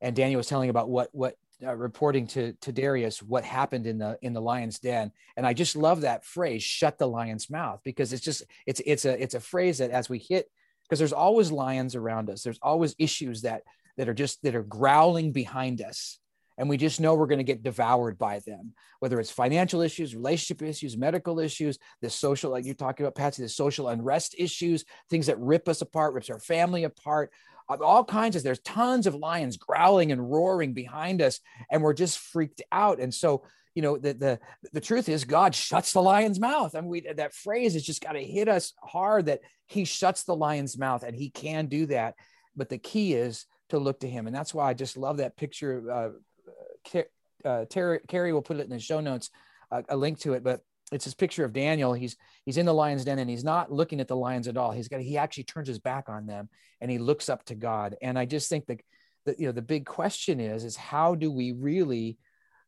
And 0.00 0.16
Daniel 0.16 0.38
was 0.38 0.46
telling 0.46 0.70
about 0.70 0.88
what, 0.88 1.08
what 1.12 1.36
uh, 1.64 1.74
reporting 1.74 2.26
to, 2.28 2.52
to 2.54 2.72
Darius 2.72 3.22
what 3.22 3.44
happened 3.44 3.86
in 3.86 3.98
the 3.98 4.18
in 4.22 4.32
the 4.32 4.40
lion's 4.40 4.78
den. 4.78 5.12
And 5.36 5.46
I 5.46 5.52
just 5.52 5.76
love 5.76 6.02
that 6.02 6.24
phrase 6.24 6.62
shut 6.62 6.98
the 6.98 7.08
lion's 7.08 7.50
mouth 7.50 7.80
because 7.84 8.12
it's 8.12 8.24
just 8.24 8.42
it's 8.66 8.80
it's 8.84 9.04
a 9.04 9.22
it's 9.22 9.34
a 9.34 9.40
phrase 9.40 9.78
that 9.78 9.90
as 9.90 10.08
we 10.08 10.18
hit 10.18 10.50
because 10.84 10.98
there's 10.98 11.12
always 11.12 11.50
lions 11.50 11.94
around 11.94 12.30
us. 12.30 12.42
There's 12.42 12.60
always 12.62 12.94
issues 12.98 13.42
that 13.42 13.62
that 13.96 14.08
are 14.08 14.14
just 14.14 14.42
that 14.42 14.54
are 14.54 14.62
growling 14.62 15.32
behind 15.32 15.80
us 15.80 16.18
and 16.56 16.68
we 16.68 16.76
just 16.76 17.00
know 17.00 17.14
we're 17.14 17.26
going 17.26 17.38
to 17.38 17.44
get 17.44 17.62
devoured 17.62 18.18
by 18.18 18.38
them. 18.40 18.74
Whether 19.00 19.18
it's 19.20 19.30
financial 19.30 19.80
issues 19.80 20.14
relationship 20.14 20.62
issues 20.62 20.96
medical 20.96 21.38
issues 21.38 21.78
the 22.00 22.10
social 22.10 22.50
like 22.50 22.64
you're 22.64 22.74
talking 22.74 23.04
about 23.04 23.14
patsy 23.14 23.42
the 23.42 23.48
social 23.48 23.88
unrest 23.88 24.34
issues 24.38 24.84
things 25.10 25.26
that 25.26 25.38
rip 25.38 25.68
us 25.68 25.82
apart 25.82 26.14
rips 26.14 26.30
our 26.30 26.38
family 26.38 26.84
apart 26.84 27.30
all 27.68 28.04
kinds 28.04 28.36
of 28.36 28.42
there's 28.42 28.60
tons 28.60 29.06
of 29.06 29.14
lions 29.14 29.56
growling 29.56 30.12
and 30.12 30.30
roaring 30.30 30.72
behind 30.72 31.22
us 31.22 31.40
and 31.70 31.82
we're 31.82 31.94
just 31.94 32.18
freaked 32.18 32.62
out. 32.70 33.00
And 33.00 33.12
so 33.12 33.44
you 33.74 33.82
know 33.82 33.98
the 33.98 34.14
the, 34.14 34.40
the 34.72 34.80
truth 34.80 35.08
is 35.08 35.24
god 35.24 35.52
shuts 35.52 35.92
the 35.92 36.02
lion's 36.02 36.38
mouth. 36.38 36.74
I 36.74 36.78
and 36.78 36.86
mean, 36.88 37.04
we 37.06 37.12
that 37.14 37.34
phrase 37.34 37.74
has 37.74 37.82
just 37.82 38.02
got 38.02 38.12
to 38.12 38.22
hit 38.22 38.48
us 38.48 38.72
hard 38.82 39.26
that 39.26 39.40
he 39.66 39.84
shuts 39.84 40.24
the 40.24 40.36
lion's 40.36 40.78
mouth 40.78 41.02
and 41.02 41.16
he 41.16 41.30
can 41.30 41.66
do 41.66 41.86
that. 41.86 42.14
But 42.54 42.68
the 42.68 42.78
key 42.78 43.14
is 43.14 43.46
to 43.70 43.78
look 43.78 44.00
to 44.00 44.08
him. 44.08 44.26
And 44.26 44.36
that's 44.36 44.54
why 44.54 44.70
i 44.70 44.74
just 44.74 44.96
love 44.96 45.16
that 45.16 45.36
picture 45.36 45.90
uh, 45.90 47.00
uh, 47.44 47.64
Terry, 47.68 48.00
Carrie 48.08 48.32
will 48.32 48.42
put 48.42 48.58
it 48.58 48.64
in 48.64 48.70
the 48.70 48.78
show 48.78 49.00
notes, 49.00 49.30
uh, 49.70 49.82
a 49.88 49.96
link 49.96 50.20
to 50.20 50.32
it. 50.34 50.42
But 50.42 50.60
it's 50.92 51.04
this 51.04 51.14
picture 51.14 51.44
of 51.44 51.52
Daniel. 51.52 51.92
He's 51.94 52.16
he's 52.44 52.58
in 52.58 52.66
the 52.66 52.74
lion's 52.74 53.04
den 53.04 53.18
and 53.18 53.30
he's 53.30 53.44
not 53.44 53.72
looking 53.72 54.00
at 54.00 54.08
the 54.08 54.16
lions 54.16 54.48
at 54.48 54.56
all. 54.56 54.70
He's 54.70 54.88
got 54.88 55.00
he 55.00 55.16
actually 55.16 55.44
turns 55.44 55.68
his 55.68 55.78
back 55.78 56.08
on 56.08 56.26
them 56.26 56.48
and 56.80 56.90
he 56.90 56.98
looks 56.98 57.28
up 57.28 57.44
to 57.46 57.54
God. 57.54 57.96
And 58.02 58.18
I 58.18 58.26
just 58.26 58.48
think 58.48 58.66
that 58.66 58.80
that 59.24 59.40
you 59.40 59.46
know 59.46 59.52
the 59.52 59.62
big 59.62 59.86
question 59.86 60.40
is 60.40 60.64
is 60.64 60.76
how 60.76 61.14
do 61.14 61.30
we 61.30 61.52
really 61.52 62.18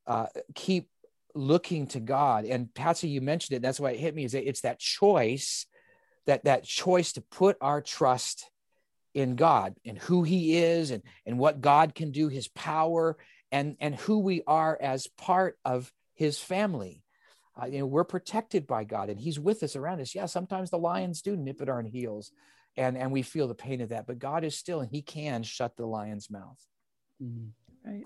uh, 0.06 0.26
keep 0.54 0.88
looking 1.34 1.86
to 1.88 2.00
God? 2.00 2.46
And 2.46 2.72
Patsy, 2.72 3.08
you 3.08 3.20
mentioned 3.20 3.56
it. 3.56 3.62
That's 3.62 3.80
why 3.80 3.90
it 3.90 4.00
hit 4.00 4.14
me. 4.14 4.24
Is 4.24 4.32
that 4.32 4.48
it's 4.48 4.62
that 4.62 4.78
choice 4.78 5.66
that 6.26 6.44
that 6.44 6.64
choice 6.64 7.12
to 7.12 7.20
put 7.20 7.56
our 7.60 7.80
trust 7.80 8.50
in 9.14 9.36
God 9.36 9.74
and 9.84 9.98
who 9.98 10.22
He 10.22 10.56
is 10.56 10.90
and 10.90 11.02
and 11.26 11.38
what 11.38 11.60
God 11.60 11.94
can 11.94 12.12
do, 12.12 12.28
His 12.28 12.48
power 12.48 13.16
and 13.52 13.76
and 13.78 13.94
who 13.94 14.20
we 14.20 14.42
are 14.46 14.76
as 14.80 15.06
part 15.06 15.58
of 15.64 15.92
His 16.14 16.38
family 16.38 17.02
uh, 17.60 17.66
you 17.66 17.78
know, 17.78 17.86
we're 17.86 18.04
protected 18.04 18.66
by 18.66 18.84
God 18.84 19.08
and 19.08 19.20
He's 19.20 19.40
with 19.40 19.62
us 19.62 19.76
around 19.76 20.00
us. 20.00 20.14
Yeah, 20.14 20.26
sometimes 20.26 20.70
the 20.70 20.78
lions 20.78 21.22
do 21.22 21.36
nip 21.36 21.60
at 21.60 21.68
our 21.68 21.82
heels 21.82 22.32
and, 22.76 22.96
and 22.96 23.10
we 23.10 23.22
feel 23.22 23.48
the 23.48 23.54
pain 23.54 23.80
of 23.80 23.88
that, 23.88 24.06
but 24.06 24.18
God 24.18 24.44
is 24.44 24.56
still 24.56 24.80
and 24.80 24.90
He 24.90 25.02
can 25.02 25.42
shut 25.42 25.76
the 25.76 25.86
lion's 25.86 26.30
mouth. 26.30 26.58
Mm-hmm. 27.22 27.90
Right. 27.90 28.04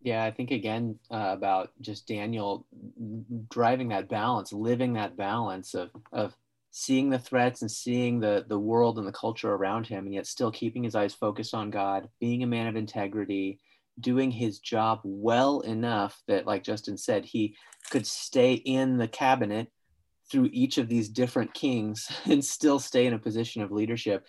Yeah, 0.00 0.24
I 0.24 0.30
think 0.30 0.50
again 0.50 0.98
uh, 1.10 1.30
about 1.36 1.70
just 1.80 2.06
Daniel 2.06 2.66
driving 3.50 3.88
that 3.88 4.08
balance, 4.08 4.52
living 4.52 4.92
that 4.94 5.16
balance 5.16 5.74
of 5.74 5.90
of 6.12 6.36
seeing 6.70 7.10
the 7.10 7.18
threats 7.18 7.62
and 7.62 7.70
seeing 7.70 8.20
the 8.20 8.44
the 8.48 8.58
world 8.58 8.98
and 8.98 9.06
the 9.06 9.12
culture 9.12 9.52
around 9.52 9.86
him, 9.86 10.04
and 10.04 10.14
yet 10.14 10.26
still 10.26 10.52
keeping 10.52 10.84
his 10.84 10.94
eyes 10.94 11.14
focused 11.14 11.54
on 11.54 11.70
God, 11.70 12.08
being 12.20 12.42
a 12.42 12.46
man 12.46 12.68
of 12.68 12.76
integrity, 12.76 13.58
doing 14.00 14.30
his 14.30 14.58
job 14.58 15.00
well 15.04 15.60
enough 15.60 16.22
that, 16.28 16.46
like 16.46 16.64
Justin 16.64 16.96
said, 16.96 17.24
he 17.24 17.56
could 17.90 18.06
stay 18.06 18.54
in 18.54 18.96
the 18.98 19.08
cabinet 19.08 19.68
through 20.30 20.50
each 20.52 20.78
of 20.78 20.88
these 20.88 21.08
different 21.08 21.52
kings 21.54 22.08
and 22.26 22.44
still 22.44 22.78
stay 22.78 23.06
in 23.06 23.14
a 23.14 23.18
position 23.18 23.62
of 23.62 23.72
leadership. 23.72 24.26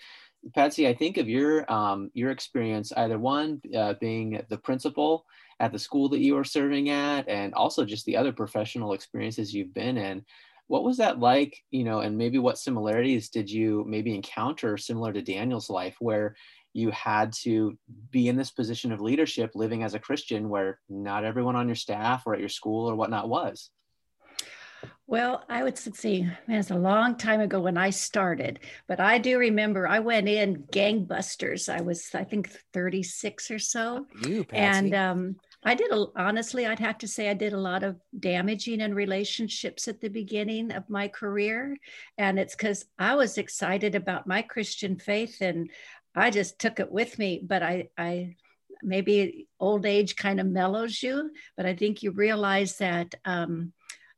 Patsy, 0.56 0.88
I 0.88 0.94
think 0.94 1.18
of 1.18 1.28
your 1.28 1.70
um, 1.72 2.12
your 2.14 2.32
experience, 2.32 2.94
either 2.96 3.20
one 3.20 3.62
uh, 3.76 3.96
being 4.00 4.42
the 4.50 4.58
principal 4.58 5.26
at 5.60 5.74
the 5.74 5.80
school 5.80 6.08
that 6.10 6.22
you 6.22 6.36
were 6.36 6.46
serving 6.46 6.90
at, 6.90 7.28
and 7.28 7.54
also 7.54 7.84
just 7.84 8.06
the 8.06 8.16
other 8.16 8.32
professional 8.32 8.94
experiences 8.94 9.54
you've 9.54 9.74
been 9.74 9.98
in. 9.98 10.24
What 10.68 10.84
was 10.84 10.98
that 10.98 11.20
like, 11.20 11.58
you 11.72 11.84
know, 11.84 12.00
and 12.00 12.18
maybe 12.18 12.38
what 12.38 12.58
similarities 12.58 13.30
did 13.30 13.52
you 13.52 13.84
maybe 13.86 14.16
encounter 14.16 14.78
similar 14.78 15.12
to 15.12 15.22
Daniel's 15.22 15.70
life, 15.70 15.98
where 16.00 16.36
you 16.74 16.92
had 16.92 17.34
to 17.34 17.78
be 18.12 18.28
in 18.28 18.36
this 18.36 18.52
position 18.52 18.92
of 18.92 19.02
leadership 19.02 19.52
living 19.56 19.84
as 19.84 19.94
a 19.94 20.00
Christian 20.00 20.50
where 20.50 20.80
not 20.88 21.26
everyone 21.26 21.56
on 21.56 21.68
your 21.68 21.76
staff 21.76 22.24
or 22.26 22.34
at 22.34 22.40
your 22.40 22.50
school 22.50 22.90
or 22.90 22.96
whatnot 22.96 23.30
was? 23.30 23.72
Well, 25.08 25.44
I 25.50 25.64
would 25.64 25.78
say, 25.78 26.22
man, 26.48 26.60
it's 26.60 26.70
a 26.70 26.76
long 26.76 27.18
time 27.18 27.42
ago 27.42 27.60
when 27.60 27.78
I 27.78 27.90
started, 27.90 28.60
but 28.88 29.00
I 29.00 29.18
do 29.18 29.40
remember 29.40 29.88
I 29.88 30.00
went 30.00 30.30
in 30.30 30.66
gangbusters. 30.72 31.68
I 31.68 31.82
was, 31.82 32.10
I 32.14 32.24
think, 32.24 32.52
36 32.74 33.50
or 33.50 33.58
so. 33.58 34.06
You, 34.28 34.44
Patsy. 34.44 34.58
And 34.58 34.94
um, 34.94 35.36
I 35.64 35.74
did, 35.74 35.92
a, 35.92 36.06
honestly, 36.16 36.68
I'd 36.68 36.80
have 36.80 37.00
to 37.00 37.08
say 37.08 37.28
I 37.28 37.34
did 37.34 37.54
a 37.54 37.60
lot 37.60 37.84
of 37.84 38.00
damaging 38.18 38.82
in 38.82 38.94
relationships 38.94 39.88
at 39.88 40.00
the 40.00 40.10
beginning 40.10 40.72
of 40.72 40.90
my 40.90 41.08
career. 41.08 41.76
And 42.20 42.38
it's 42.38 42.56
because 42.56 42.86
I 43.00 43.16
was 43.16 43.40
excited 43.40 43.96
about 43.96 44.28
my 44.28 44.44
Christian 44.44 45.00
faith 45.00 45.42
and 45.42 45.72
I 46.20 46.30
just 46.30 46.60
took 46.60 46.80
it 46.80 46.92
with 46.92 47.18
me, 47.18 47.42
but 47.44 47.64
I, 47.64 47.90
I 47.98 48.36
maybe 48.82 49.48
old 49.60 49.86
age 49.86 50.16
kind 50.16 50.40
of 50.40 50.48
mellows 50.48 51.02
you, 51.02 51.32
but 51.58 51.66
I 51.66 51.76
think 51.76 52.04
you 52.04 52.12
realize 52.12 52.78
that 52.78 53.16
um, 53.26 53.74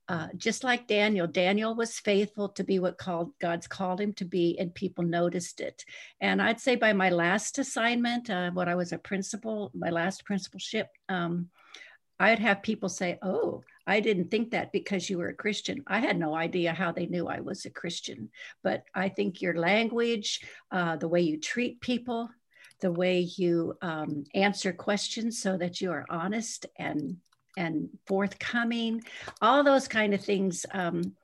uh, 0.08 0.28
just 0.36 0.64
like 0.64 0.88
Daniel, 0.88 1.28
Daniel 1.28 1.74
was 1.74 2.00
faithful 2.00 2.50
to 2.50 2.64
be 2.64 2.80
what 2.80 2.98
called 2.98 3.32
God's 3.40 3.68
called 3.68 4.02
him 4.02 4.14
to 4.14 4.26
be, 4.26 4.58
and 4.60 4.74
people 4.76 5.04
noticed 5.04 5.62
it. 5.62 5.86
And 6.20 6.42
I'd 6.42 6.60
say 6.60 6.76
by 6.76 6.92
my 6.94 7.10
last 7.10 7.60
assignment, 7.60 8.30
uh, 8.30 8.52
what 8.52 8.68
I 8.68 8.76
was 8.76 8.92
a 8.92 8.98
principal, 8.98 9.72
my 9.74 9.90
last 9.90 10.26
principalship, 10.26 10.90
um, 11.08 11.50
I'd 12.20 12.40
have 12.40 12.62
people 12.62 12.90
say, 12.90 13.20
"Oh, 13.22 13.64
I 13.88 14.00
didn't 14.00 14.30
think 14.30 14.52
that 14.52 14.72
because 14.72 15.10
you 15.10 15.18
were 15.18 15.30
a 15.30 15.34
Christian. 15.34 15.84
I 15.88 16.00
had 16.00 16.18
no 16.18 16.36
idea 16.36 16.74
how 16.74 16.92
they 16.92 17.08
knew 17.08 17.28
I 17.28 17.40
was 17.40 17.66
a 17.66 17.70
Christian. 17.70 18.30
But 18.64 18.84
I 18.94 19.10
think 19.10 19.42
your 19.42 19.58
language, 19.58 20.42
uh, 20.72 20.98
the 20.98 21.08
way 21.08 21.22
you 21.22 21.40
treat 21.40 21.82
people, 21.82 22.30
the 22.80 22.92
way 22.92 23.20
you 23.38 23.78
um, 23.82 24.26
answer 24.34 24.74
questions 24.74 25.42
so 25.42 25.58
that 25.58 25.82
you 25.82 25.92
are 25.92 26.06
honest 26.10 26.66
and 26.78 27.18
and 27.58 27.90
forthcoming, 28.08 29.04
all 29.42 29.64
those 29.64 29.88
kind 29.88 30.14
of 30.14 30.24
things. 30.24 30.66
Um, 30.72 31.16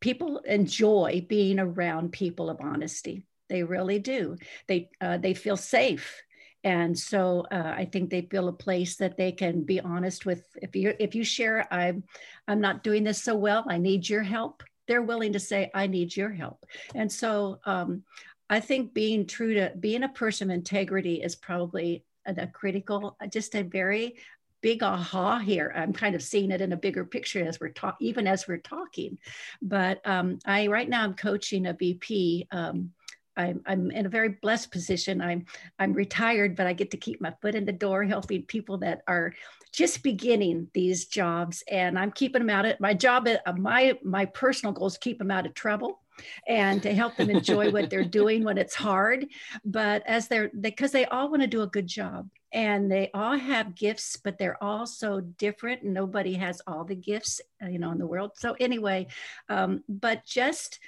people 0.00 0.38
enjoy 0.38 1.24
being 1.28 1.60
around 1.60 2.12
people 2.12 2.50
of 2.50 2.60
honesty. 2.60 3.24
They 3.48 3.62
really 3.62 3.98
do. 3.98 4.36
They 4.66 4.90
uh, 5.00 5.18
they 5.18 5.34
feel 5.34 5.56
safe 5.56 6.22
and 6.64 6.98
so 6.98 7.46
uh, 7.50 7.74
i 7.76 7.84
think 7.84 8.10
they 8.10 8.22
feel 8.22 8.48
a 8.48 8.52
place 8.52 8.96
that 8.96 9.16
they 9.16 9.32
can 9.32 9.62
be 9.62 9.80
honest 9.80 10.26
with 10.26 10.44
if 10.60 10.74
you 10.74 10.94
if 10.98 11.14
you 11.14 11.24
share 11.24 11.72
i'm 11.72 12.02
i'm 12.46 12.60
not 12.60 12.82
doing 12.82 13.04
this 13.04 13.22
so 13.22 13.34
well 13.34 13.64
i 13.68 13.78
need 13.78 14.08
your 14.08 14.22
help 14.22 14.62
they're 14.86 15.02
willing 15.02 15.32
to 15.32 15.40
say 15.40 15.70
i 15.74 15.86
need 15.86 16.14
your 16.16 16.30
help 16.30 16.64
and 16.94 17.10
so 17.10 17.58
um, 17.64 18.02
i 18.50 18.60
think 18.60 18.94
being 18.94 19.26
true 19.26 19.54
to 19.54 19.72
being 19.78 20.02
a 20.02 20.08
person 20.08 20.50
of 20.50 20.54
integrity 20.54 21.22
is 21.22 21.36
probably 21.36 22.04
a, 22.26 22.34
a 22.38 22.46
critical 22.46 23.16
just 23.30 23.54
a 23.54 23.62
very 23.62 24.16
big 24.60 24.82
aha 24.82 25.38
here. 25.38 25.72
I'm 25.74 25.92
kind 25.92 26.14
of 26.14 26.22
seeing 26.22 26.50
it 26.50 26.60
in 26.60 26.72
a 26.72 26.76
bigger 26.76 27.04
picture 27.04 27.46
as 27.46 27.60
we're 27.60 27.68
talking, 27.70 28.06
even 28.06 28.26
as 28.26 28.48
we're 28.48 28.58
talking. 28.58 29.18
But 29.62 30.00
um, 30.06 30.38
I 30.44 30.66
right 30.66 30.88
now 30.88 31.04
I'm 31.04 31.14
coaching 31.14 31.66
a 31.66 31.74
VP 31.74 32.48
um, 32.50 32.92
I'm, 33.38 33.62
I'm 33.66 33.90
in 33.90 34.04
a 34.04 34.10
very 34.10 34.30
blessed 34.42 34.70
position. 34.70 35.22
I'm 35.22 35.46
I'm 35.78 35.92
retired, 35.92 36.56
but 36.56 36.66
I 36.66 36.72
get 36.72 36.90
to 36.90 36.96
keep 36.96 37.20
my 37.20 37.32
foot 37.40 37.54
in 37.54 37.64
the 37.64 37.72
door, 37.72 38.04
helping 38.04 38.42
people 38.42 38.78
that 38.78 39.02
are 39.06 39.32
just 39.72 40.02
beginning 40.02 40.68
these 40.74 41.06
jobs, 41.06 41.62
and 41.70 41.98
I'm 41.98 42.10
keeping 42.10 42.40
them 42.40 42.50
out 42.50 42.66
of 42.66 42.80
my 42.80 42.94
job. 42.94 43.28
Uh, 43.28 43.52
my 43.52 43.96
my 44.02 44.26
personal 44.26 44.72
goal 44.72 44.88
is 44.88 44.98
keep 44.98 45.18
them 45.18 45.30
out 45.30 45.46
of 45.46 45.54
trouble 45.54 46.00
and 46.46 46.82
to 46.82 46.92
help 46.92 47.16
them 47.16 47.30
enjoy 47.30 47.70
what 47.70 47.90
they're 47.90 48.04
doing 48.20 48.42
when 48.42 48.58
it's 48.58 48.74
hard 48.74 49.26
but 49.64 50.02
as 50.06 50.26
they're 50.26 50.50
because 50.60 50.90
they, 50.90 50.98
they 50.98 51.06
all 51.06 51.30
want 51.30 51.40
to 51.40 51.46
do 51.46 51.62
a 51.62 51.66
good 51.68 51.86
job 51.86 52.28
and 52.52 52.90
they 52.90 53.08
all 53.14 53.38
have 53.38 53.76
gifts 53.76 54.16
but 54.16 54.36
they're 54.36 54.60
all 54.62 54.84
so 54.84 55.20
different 55.20 55.84
nobody 55.84 56.34
has 56.34 56.60
all 56.66 56.82
the 56.84 56.96
gifts 56.96 57.40
uh, 57.62 57.68
you 57.68 57.78
know 57.78 57.92
in 57.92 57.98
the 57.98 58.06
world 58.06 58.32
so 58.34 58.56
anyway 58.58 59.06
um, 59.48 59.84
but 59.88 60.24
just 60.26 60.80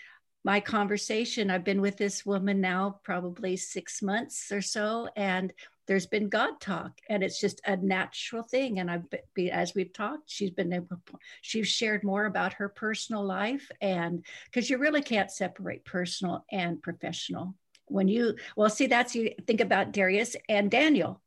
my 0.44 0.60
conversation. 0.60 1.50
I've 1.50 1.64
been 1.64 1.80
with 1.80 1.96
this 1.96 2.24
woman 2.24 2.60
now 2.60 3.00
probably 3.02 3.56
six 3.56 4.02
months 4.02 4.50
or 4.52 4.62
so, 4.62 5.08
and 5.16 5.52
there's 5.86 6.06
been 6.06 6.28
God 6.28 6.60
talk, 6.60 7.00
and 7.08 7.22
it's 7.22 7.40
just 7.40 7.60
a 7.66 7.76
natural 7.76 8.42
thing. 8.44 8.78
And 8.78 8.90
I've 8.90 9.04
been, 9.34 9.50
as 9.50 9.74
we've 9.74 9.92
talked, 9.92 10.30
she's 10.30 10.50
been 10.50 10.72
able, 10.72 11.00
she's 11.42 11.68
shared 11.68 12.04
more 12.04 12.26
about 12.26 12.54
her 12.54 12.68
personal 12.68 13.24
life, 13.24 13.70
and 13.80 14.24
because 14.44 14.70
you 14.70 14.78
really 14.78 15.02
can't 15.02 15.30
separate 15.30 15.84
personal 15.84 16.44
and 16.50 16.80
professional. 16.80 17.54
When 17.86 18.06
you 18.08 18.36
well, 18.56 18.70
see, 18.70 18.86
that's 18.86 19.14
you 19.16 19.34
think 19.46 19.60
about 19.60 19.92
Darius 19.92 20.36
and 20.48 20.70
Daniel. 20.70 21.20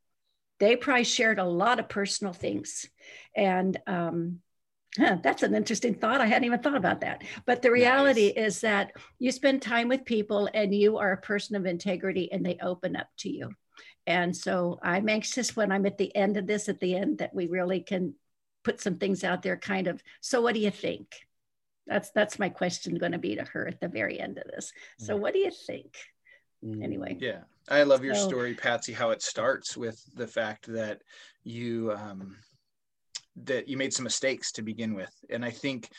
they 0.59 0.75
probably 0.77 1.03
shared 1.03 1.39
a 1.39 1.43
lot 1.43 1.79
of 1.79 1.89
personal 1.89 2.31
things. 2.31 2.87
And 3.35 3.77
um, 3.85 4.39
huh, 4.97 5.17
that's 5.23 5.43
an 5.43 5.55
interesting 5.55 5.95
thought. 5.95 6.21
I 6.21 6.25
hadn't 6.25 6.45
even 6.45 6.59
thought 6.59 6.77
about 6.77 7.01
that. 7.01 7.23
But 7.45 7.61
the 7.61 7.71
reality 7.71 8.33
nice. 8.35 8.55
is 8.55 8.61
that 8.61 8.91
you 9.19 9.31
spend 9.31 9.61
time 9.61 9.87
with 9.87 10.05
people 10.05 10.49
and 10.53 10.73
you 10.73 10.97
are 10.97 11.11
a 11.11 11.21
person 11.21 11.55
of 11.55 11.65
integrity 11.65 12.31
and 12.31 12.45
they 12.45 12.57
open 12.61 12.95
up 12.95 13.07
to 13.19 13.29
you. 13.29 13.49
And 14.05 14.35
so 14.35 14.79
I'm 14.83 15.09
anxious 15.09 15.55
when 15.55 15.71
I'm 15.71 15.85
at 15.85 15.97
the 15.97 16.13
end 16.15 16.37
of 16.37 16.47
this, 16.47 16.69
at 16.69 16.79
the 16.79 16.95
end, 16.95 17.19
that 17.19 17.33
we 17.33 17.47
really 17.47 17.79
can 17.79 18.15
put 18.63 18.81
some 18.81 18.97
things 18.97 19.23
out 19.23 19.41
there 19.41 19.57
kind 19.57 19.87
of. 19.87 20.01
So, 20.21 20.41
what 20.41 20.53
do 20.53 20.59
you 20.59 20.71
think? 20.71 21.07
That's 21.87 22.11
that's 22.11 22.39
my 22.39 22.49
question 22.49 22.97
going 22.97 23.11
to 23.13 23.17
be 23.17 23.35
to 23.35 23.43
her 23.43 23.67
at 23.67 23.79
the 23.79 23.87
very 23.87 24.19
end 24.19 24.37
of 24.37 24.45
this. 24.45 24.71
So, 24.99 25.15
what 25.15 25.33
do 25.33 25.39
you 25.39 25.51
think? 25.51 25.97
Mm. 26.63 26.83
Anyway. 26.83 27.17
Yeah, 27.19 27.41
I 27.69 27.83
love 27.83 28.03
your 28.03 28.15
so, 28.15 28.27
story, 28.27 28.53
Patsy. 28.53 28.93
How 28.93 29.11
it 29.11 29.21
starts 29.21 29.77
with 29.77 30.01
the 30.15 30.27
fact 30.27 30.65
that 30.67 31.01
you 31.43 31.93
um, 31.93 32.37
that 33.43 33.67
you 33.67 33.77
made 33.77 33.93
some 33.93 34.03
mistakes 34.03 34.51
to 34.53 34.61
begin 34.61 34.93
with, 34.93 35.13
and 35.29 35.43
I 35.43 35.51
think 35.51 35.89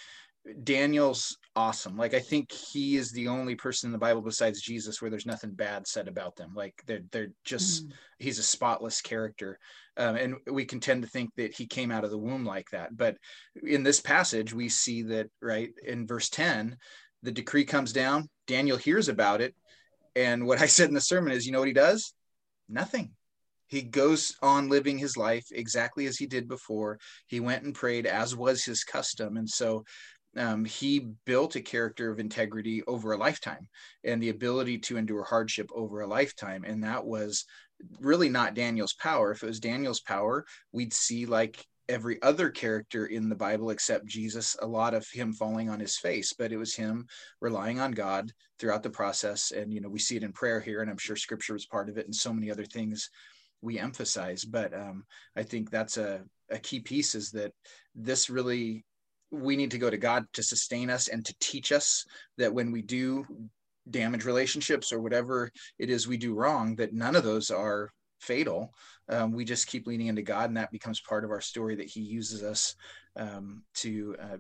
Daniel's 0.63 1.39
awesome. 1.57 1.97
Like 1.97 2.15
I 2.15 2.21
think 2.21 2.53
he 2.53 2.97
is 2.97 3.13
the 3.13 3.29
only 3.29 3.55
person 3.55 3.89
in 3.89 3.93
the 3.93 3.99
Bible 3.99 4.21
besides 4.21 4.61
Jesus 4.61 5.01
where 5.01 5.11
there's 5.11 5.27
nothing 5.27 5.53
bad 5.53 5.87
said 5.87 6.07
about 6.07 6.37
them. 6.37 6.53
Like 6.55 6.75
they're 6.87 7.03
they're 7.11 7.33
just 7.45 7.87
mm. 7.87 7.93
he's 8.19 8.39
a 8.39 8.43
spotless 8.43 9.01
character, 9.01 9.59
um, 9.97 10.17
and 10.17 10.35
we 10.51 10.65
can 10.65 10.81
tend 10.81 11.03
to 11.03 11.09
think 11.09 11.31
that 11.37 11.55
he 11.55 11.67
came 11.67 11.91
out 11.91 12.05
of 12.05 12.11
the 12.11 12.19
womb 12.19 12.45
like 12.45 12.69
that. 12.71 12.97
But 12.97 13.17
in 13.63 13.83
this 13.83 14.01
passage, 14.01 14.53
we 14.53 14.69
see 14.69 15.03
that 15.05 15.29
right 15.41 15.71
in 15.83 16.07
verse 16.07 16.29
ten, 16.29 16.77
the 17.23 17.33
decree 17.33 17.65
comes 17.65 17.93
down. 17.93 18.29
Daniel 18.47 18.77
hears 18.77 19.09
about 19.09 19.41
it, 19.41 19.55
and 20.15 20.47
what 20.47 20.61
I 20.61 20.67
said 20.67 20.89
in 20.89 20.95
the 20.95 21.01
sermon 21.01 21.33
is, 21.33 21.47
you 21.47 21.53
know 21.53 21.61
what 21.61 21.69
he 21.69 21.75
does? 21.75 22.13
Nothing. 22.69 23.13
He 23.67 23.83
goes 23.83 24.37
on 24.43 24.69
living 24.69 24.99
his 24.99 25.17
life 25.17 25.47
exactly 25.53 26.07
as 26.07 26.17
he 26.17 26.27
did 26.27 26.49
before. 26.49 26.99
He 27.27 27.41
went 27.41 27.65
and 27.65 27.75
prayed 27.75 28.07
as 28.07 28.37
was 28.37 28.65
his 28.65 28.85
custom, 28.85 29.37
and 29.37 29.49
so 29.49 29.85
um, 30.37 30.65
he 30.65 31.11
built 31.27 31.57
a 31.57 31.61
character 31.61 32.11
of 32.11 32.19
integrity 32.19 32.83
over 32.87 33.13
a 33.13 33.19
lifetime 33.19 33.69
and 34.03 34.23
the 34.23 34.31
ability 34.31 34.79
to 34.79 34.97
endure 34.97 35.25
hardship 35.25 35.71
over 35.75 36.01
a 36.01 36.07
lifetime. 36.07 36.65
And 36.65 36.83
that 36.83 37.05
was 37.05 37.45
really 38.01 38.29
not 38.29 38.55
Daniel's 38.55 38.95
power. 38.95 39.31
If 39.31 39.43
it 39.43 39.47
was 39.47 39.61
Daniel's 39.61 40.01
power, 40.01 40.45
we'd 40.73 40.93
see 40.93 41.27
like 41.27 41.65
every 41.89 42.21
other 42.23 42.51
character 42.51 43.07
in 43.07 43.29
the 43.29 43.35
Bible 43.35 43.71
except 43.71 44.07
Jesus, 44.07 44.57
a 44.61 44.67
lot 44.67 44.95
of 44.95 45.07
him 45.11 45.33
falling 45.33 45.69
on 45.69 45.79
his 45.79 45.99
face, 45.99 46.33
but 46.33 46.51
it 46.51 46.57
was 46.57 46.75
him 46.75 47.07
relying 47.41 47.79
on 47.79 47.93
God 47.93 48.33
throughout 48.59 48.83
the 48.83 48.91
process. 48.91 49.51
And, 49.51 49.73
you 49.73 49.81
know, 49.81 49.91
we 49.91 49.99
see 49.99 50.17
it 50.17 50.23
in 50.23 50.33
prayer 50.33 50.61
here, 50.61 50.81
and 50.81 50.91
I'm 50.91 50.99
sure 50.99 51.17
scripture 51.17 51.53
was 51.53 51.67
part 51.67 51.89
of 51.89 51.99
it 51.99 52.07
and 52.07 52.15
so 52.15 52.33
many 52.33 52.51
other 52.51 52.65
things 52.65 53.11
we 53.65 53.79
emphasize. 53.79 54.45
But 54.45 54.75
um, 54.75 55.05
I 55.37 55.43
think 55.43 55.71
that's 55.71 55.97
a, 55.97 56.23
a 56.51 56.59
key 56.59 56.81
piece 56.81 57.15
is 57.15 57.31
that 57.33 57.53
this 57.95 58.31
really 58.31 58.85
we 59.31 59.57
need 59.57 59.73
to 59.73 59.79
go 59.79 59.91
to 59.91 59.97
God 59.97 60.27
to 60.35 60.43
sustain 60.43 60.91
us 60.91 61.09
and 61.09 61.25
to 61.25 61.35
teach 61.41 61.73
us 61.73 62.05
that 62.39 62.55
when 62.55 62.71
we 62.71 62.83
do 62.83 63.27
damage 63.91 64.25
relationships 64.25 64.93
or 64.93 65.01
whatever 65.01 65.51
it 65.79 65.91
is 65.91 66.07
we 66.07 66.17
do 66.17 66.35
wrong, 66.35 66.77
that 66.77 66.93
none 66.93 67.17
of 67.17 67.25
those 67.25 67.51
are 67.51 67.91
fatal. 68.21 68.73
Um, 69.09 69.33
we 69.33 69.45
just 69.45 69.67
keep 69.67 69.87
leaning 69.87 70.07
into 70.07 70.23
God, 70.23 70.51
and 70.51 70.57
that 70.57 70.71
becomes 70.71 71.01
part 71.01 71.25
of 71.25 71.31
our 71.31 71.41
story 71.41 71.75
that 71.77 71.91
He 71.91 72.01
uses 72.01 72.43
us 72.43 72.75
um, 73.17 73.63
to, 73.77 74.17
uh, 74.21 74.37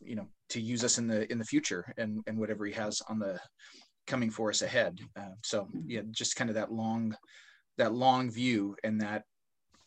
you 0.00 0.16
know, 0.16 0.26
to 0.50 0.60
use 0.60 0.82
us 0.84 0.98
in 0.98 1.06
the 1.06 1.30
in 1.30 1.38
the 1.38 1.44
future 1.44 1.92
and 1.98 2.22
and 2.26 2.38
whatever 2.38 2.64
He 2.66 2.72
has 2.72 3.02
on 3.08 3.18
the 3.18 3.38
coming 4.06 4.30
for 4.30 4.50
us 4.50 4.62
ahead. 4.62 4.98
Uh, 5.16 5.34
so 5.42 5.68
yeah, 5.86 6.00
just 6.10 6.36
kind 6.36 6.50
of 6.50 6.56
that 6.56 6.72
long 6.72 7.14
that 7.80 7.94
long 7.94 8.30
view 8.30 8.76
and 8.84 9.00
that 9.00 9.24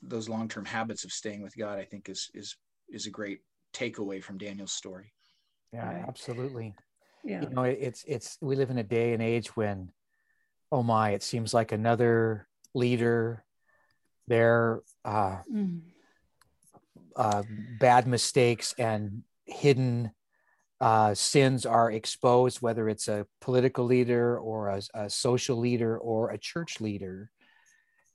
those 0.01 0.27
long 0.27 0.47
term 0.47 0.65
habits 0.65 1.05
of 1.05 1.11
staying 1.11 1.41
with 1.41 1.55
God, 1.55 1.79
I 1.79 1.85
think 1.85 2.09
is 2.09 2.29
is 2.33 2.57
is 2.89 3.05
a 3.05 3.11
great 3.11 3.39
takeaway 3.73 4.21
from 4.21 4.37
Daniel's 4.37 4.71
story. 4.71 5.13
Yeah, 5.71 5.87
right. 5.87 6.05
absolutely. 6.07 6.73
Yeah. 7.23 7.43
You 7.43 7.49
know, 7.49 7.63
it's 7.63 8.03
it's 8.07 8.37
we 8.41 8.55
live 8.55 8.71
in 8.71 8.79
a 8.79 8.83
day 8.83 9.13
and 9.13 9.21
age 9.21 9.55
when, 9.55 9.91
oh 10.71 10.83
my, 10.83 11.11
it 11.11 11.23
seems 11.23 11.53
like 11.53 11.71
another 11.71 12.47
leader, 12.73 13.45
their 14.27 14.81
uh, 15.05 15.37
mm. 15.51 15.81
uh, 17.15 17.43
bad 17.79 18.07
mistakes 18.07 18.73
and 18.77 19.23
hidden 19.45 20.11
uh, 20.81 21.13
sins 21.13 21.65
are 21.65 21.91
exposed, 21.91 22.61
whether 22.61 22.89
it's 22.89 23.07
a 23.07 23.25
political 23.39 23.85
leader 23.85 24.37
or 24.37 24.67
a, 24.69 24.81
a, 24.93 25.09
social 25.09 25.57
leader 25.57 25.97
or 25.97 26.31
a 26.31 26.37
church 26.37 26.81
leader. 26.81 27.29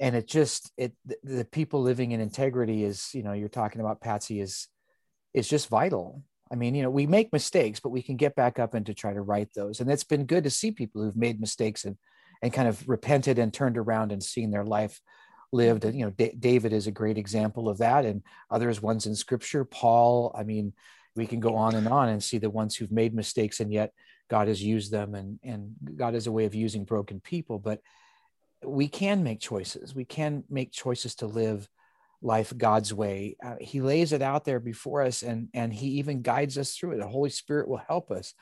And 0.01 0.15
it 0.15 0.27
just 0.27 0.73
it 0.77 0.93
the, 1.05 1.17
the 1.25 1.45
people 1.45 1.83
living 1.83 2.13
in 2.13 2.21
integrity 2.21 2.85
is 2.85 3.11
you 3.15 3.23
know 3.23 3.33
you're 3.33 3.49
talking 3.49 3.81
about 3.81 4.01
Patsy 4.01 4.41
is 4.41 4.69
is 5.35 5.49
just 5.49 5.69
vital. 5.69 6.23
I 6.51 6.55
mean, 6.55 6.75
you 6.75 6.83
know, 6.83 6.91
we 6.91 7.07
make 7.07 7.33
mistakes, 7.33 7.79
but 7.79 7.91
we 7.91 8.03
can 8.03 8.17
get 8.17 8.35
back 8.35 8.59
up 8.59 8.75
and 8.75 8.87
to 8.87 8.95
try 8.95 9.13
to 9.13 9.21
right 9.21 9.49
those. 9.55 9.81
And 9.81 9.91
it's 9.91 10.05
been 10.05 10.25
good 10.25 10.45
to 10.45 10.51
see 10.51 10.71
people 10.71 11.03
who've 11.03 11.17
made 11.17 11.41
mistakes 11.41 11.85
and 11.85 11.97
and 12.41 12.53
kind 12.53 12.69
of 12.69 12.89
repented 12.89 13.39
and 13.39 13.53
turned 13.53 13.77
around 13.77 14.13
and 14.13 14.23
seen 14.23 14.51
their 14.51 14.65
life 14.65 15.01
lived. 15.53 15.85
And 15.85 15.99
you 15.99 16.05
know, 16.05 16.11
D- 16.11 16.37
David 16.39 16.73
is 16.73 16.87
a 16.87 16.93
great 16.93 17.19
example 17.19 17.69
of 17.69 17.79
that, 17.79 18.05
and 18.05 18.23
others 18.51 18.81
ones 18.81 19.07
in 19.07 19.15
Scripture. 19.15 19.65
Paul. 19.65 20.35
I 20.39 20.45
mean, 20.45 20.73
we 21.17 21.27
can 21.27 21.41
go 21.41 21.57
on 21.57 21.75
and 21.75 21.89
on 21.89 22.09
and 22.09 22.23
see 22.23 22.39
the 22.39 22.51
ones 22.51 22.77
who've 22.77 22.93
made 22.93 23.15
mistakes, 23.15 23.61
and 23.61 23.73
yet 23.73 23.93
God 24.31 24.49
has 24.49 24.63
used 24.63 24.93
them, 24.93 25.15
and 25.15 25.39
and 25.43 25.75
God 25.97 26.15
has 26.15 26.27
a 26.27 26.33
way 26.33 26.45
of 26.45 26.55
using 26.55 26.85
broken 26.85 27.21
people. 27.21 27.59
But 27.59 27.81
we 28.65 28.89
can 28.89 29.23
make 29.23 29.41
choices. 29.41 29.95
We 29.95 30.05
can 30.05 30.45
make 30.49 30.73
choices 30.73 31.17
to 31.17 31.27
live 31.27 31.69
life 32.21 32.53
God's 32.57 32.93
way. 32.93 33.37
Uh, 33.45 33.57
he 33.61 33.81
lays 33.81 34.13
it 34.13 34.23
out 34.23 34.45
there 34.45 34.61
before 34.61 35.03
us 35.03 35.23
and 35.23 35.49
and 35.55 35.73
he 35.73 35.99
even 35.99 36.23
guides 36.23 36.59
us 36.59 36.75
through 36.75 36.93
it. 36.93 36.99
The 36.99 37.07
Holy 37.07 37.31
Spirit 37.31 37.69
will 37.69 37.83
help 37.87 38.11
us. 38.11 38.35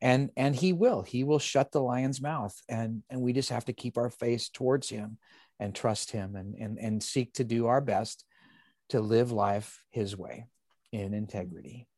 And 0.00 0.30
and 0.36 0.54
he 0.54 0.72
will. 0.72 1.02
He 1.02 1.24
will 1.24 1.38
shut 1.38 1.72
the 1.72 1.82
lion's 1.82 2.20
mouth 2.20 2.54
and 2.68 3.02
and 3.10 3.20
we 3.20 3.32
just 3.32 3.50
have 3.50 3.64
to 3.66 3.72
keep 3.72 3.98
our 3.98 4.10
face 4.10 4.48
towards 4.48 4.88
him 4.88 5.18
and 5.58 5.74
trust 5.74 6.10
him 6.10 6.36
and 6.36 6.54
and 6.54 6.78
and 6.78 7.02
seek 7.02 7.32
to 7.34 7.44
do 7.44 7.66
our 7.66 7.80
best 7.80 8.24
to 8.90 9.00
live 9.00 9.32
life 9.32 9.82
his 9.90 10.16
way 10.16 10.46
in 10.92 11.14
integrity. 11.14 11.88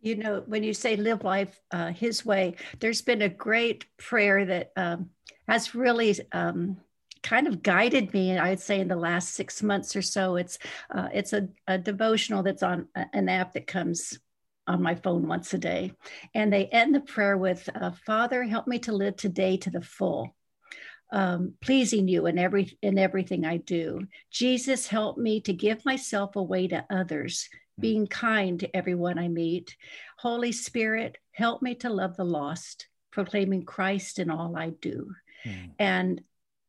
You 0.00 0.16
know, 0.16 0.42
when 0.46 0.64
you 0.64 0.74
say 0.74 0.96
live 0.96 1.22
life 1.22 1.60
uh, 1.70 1.92
his 1.92 2.24
way, 2.24 2.56
there's 2.80 3.02
been 3.02 3.22
a 3.22 3.28
great 3.28 3.84
prayer 3.98 4.44
that 4.44 4.72
um, 4.76 5.10
has 5.46 5.76
really 5.76 6.16
um, 6.32 6.78
kind 7.22 7.46
of 7.46 7.62
guided 7.62 8.12
me 8.12 8.36
i'd 8.38 8.60
say 8.60 8.80
in 8.80 8.88
the 8.88 8.96
last 8.96 9.34
six 9.34 9.62
months 9.62 9.96
or 9.96 10.02
so. 10.02 10.36
It's 10.36 10.58
uh, 10.90 11.08
it's 11.12 11.32
a, 11.32 11.48
a 11.66 11.78
devotional 11.78 12.42
that's 12.42 12.62
on 12.62 12.88
an 13.12 13.28
app 13.28 13.52
that 13.54 13.66
comes 13.66 14.18
on 14.66 14.82
my 14.82 14.94
phone 14.94 15.26
once 15.26 15.52
a 15.54 15.58
day. 15.58 15.92
And 16.34 16.52
they 16.52 16.66
end 16.66 16.94
the 16.94 17.00
prayer 17.00 17.36
with 17.36 17.68
uh, 17.74 17.90
father 18.06 18.44
help 18.44 18.66
me 18.66 18.78
to 18.80 18.92
live 18.92 19.16
today 19.16 19.56
to 19.58 19.70
the 19.70 19.80
full 19.80 20.34
um, 21.12 21.54
pleasing 21.60 22.08
you 22.08 22.26
in 22.26 22.38
every 22.38 22.78
in 22.82 22.98
everything 22.98 23.44
i 23.44 23.58
do. 23.58 24.00
Jesus 24.30 24.86
help 24.86 25.18
me 25.18 25.40
to 25.42 25.52
give 25.52 25.84
myself 25.84 26.36
away 26.36 26.68
to 26.68 26.84
others 26.90 27.48
hmm. 27.76 27.82
being 27.82 28.06
kind 28.06 28.60
to 28.60 28.76
everyone 28.76 29.18
i 29.18 29.28
meet. 29.28 29.76
Holy 30.18 30.52
spirit 30.52 31.18
help 31.32 31.62
me 31.62 31.74
to 31.76 31.90
love 31.90 32.16
the 32.16 32.24
lost 32.24 32.88
proclaiming 33.10 33.64
christ 33.64 34.18
in 34.18 34.30
all 34.30 34.56
i 34.56 34.70
do. 34.70 35.14
Mm. 35.44 35.70
and 35.80 36.22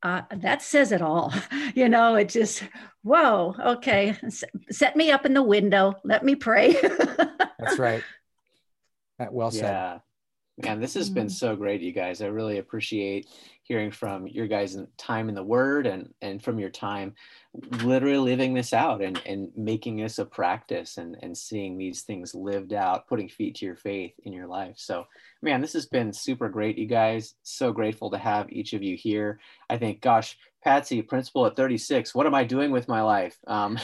uh, 0.04 0.22
that 0.36 0.62
says 0.62 0.92
it 0.92 1.02
all. 1.02 1.32
You 1.74 1.88
know, 1.88 2.14
it 2.14 2.28
just, 2.28 2.62
whoa, 3.02 3.52
okay, 3.58 4.16
set 4.70 4.94
me 4.94 5.10
up 5.10 5.26
in 5.26 5.34
the 5.34 5.42
window. 5.42 5.94
Let 6.04 6.24
me 6.24 6.36
pray. 6.36 6.72
That's 7.58 7.78
right. 7.78 8.02
Well 9.18 9.50
said. 9.50 9.62
Yeah. 9.62 9.98
Man, 10.64 10.80
this 10.80 10.94
has 10.94 11.10
been 11.10 11.26
mm. 11.26 11.32
so 11.32 11.56
great, 11.56 11.80
you 11.80 11.90
guys. 11.90 12.22
I 12.22 12.26
really 12.26 12.58
appreciate 12.58 13.26
hearing 13.64 13.90
from 13.90 14.28
your 14.28 14.46
guys' 14.46 14.78
time 14.96 15.28
in 15.28 15.34
the 15.34 15.42
Word 15.42 15.86
and 15.86 16.14
and 16.22 16.42
from 16.42 16.58
your 16.58 16.70
time 16.70 17.14
literally 17.82 18.18
living 18.18 18.54
this 18.54 18.72
out 18.72 19.02
and, 19.02 19.20
and 19.26 19.50
making 19.56 19.96
this 19.96 20.18
a 20.18 20.24
practice 20.24 20.98
and, 20.98 21.16
and 21.22 21.36
seeing 21.36 21.78
these 21.78 22.02
things 22.02 22.34
lived 22.34 22.72
out, 22.72 23.06
putting 23.06 23.28
feet 23.28 23.56
to 23.56 23.66
your 23.66 23.76
faith 23.76 24.12
in 24.24 24.32
your 24.32 24.46
life. 24.46 24.74
So, 24.76 25.06
man, 25.40 25.60
this 25.60 25.72
has 25.74 25.86
been 25.86 26.12
super 26.12 26.48
great, 26.48 26.78
you 26.78 26.86
guys. 26.86 27.34
So 27.42 27.72
grateful 27.72 28.10
to 28.10 28.18
have 28.18 28.50
each 28.50 28.72
of 28.72 28.82
you 28.82 28.96
here. 28.96 29.38
I 29.70 29.76
think, 29.76 30.00
gosh, 30.00 30.36
Patsy, 30.64 31.02
principal 31.02 31.44
at 31.44 31.56
36. 31.56 32.14
What 32.14 32.26
am 32.26 32.34
I 32.34 32.42
doing 32.42 32.70
with 32.70 32.88
my 32.88 33.02
life? 33.02 33.36
Um, 33.46 33.78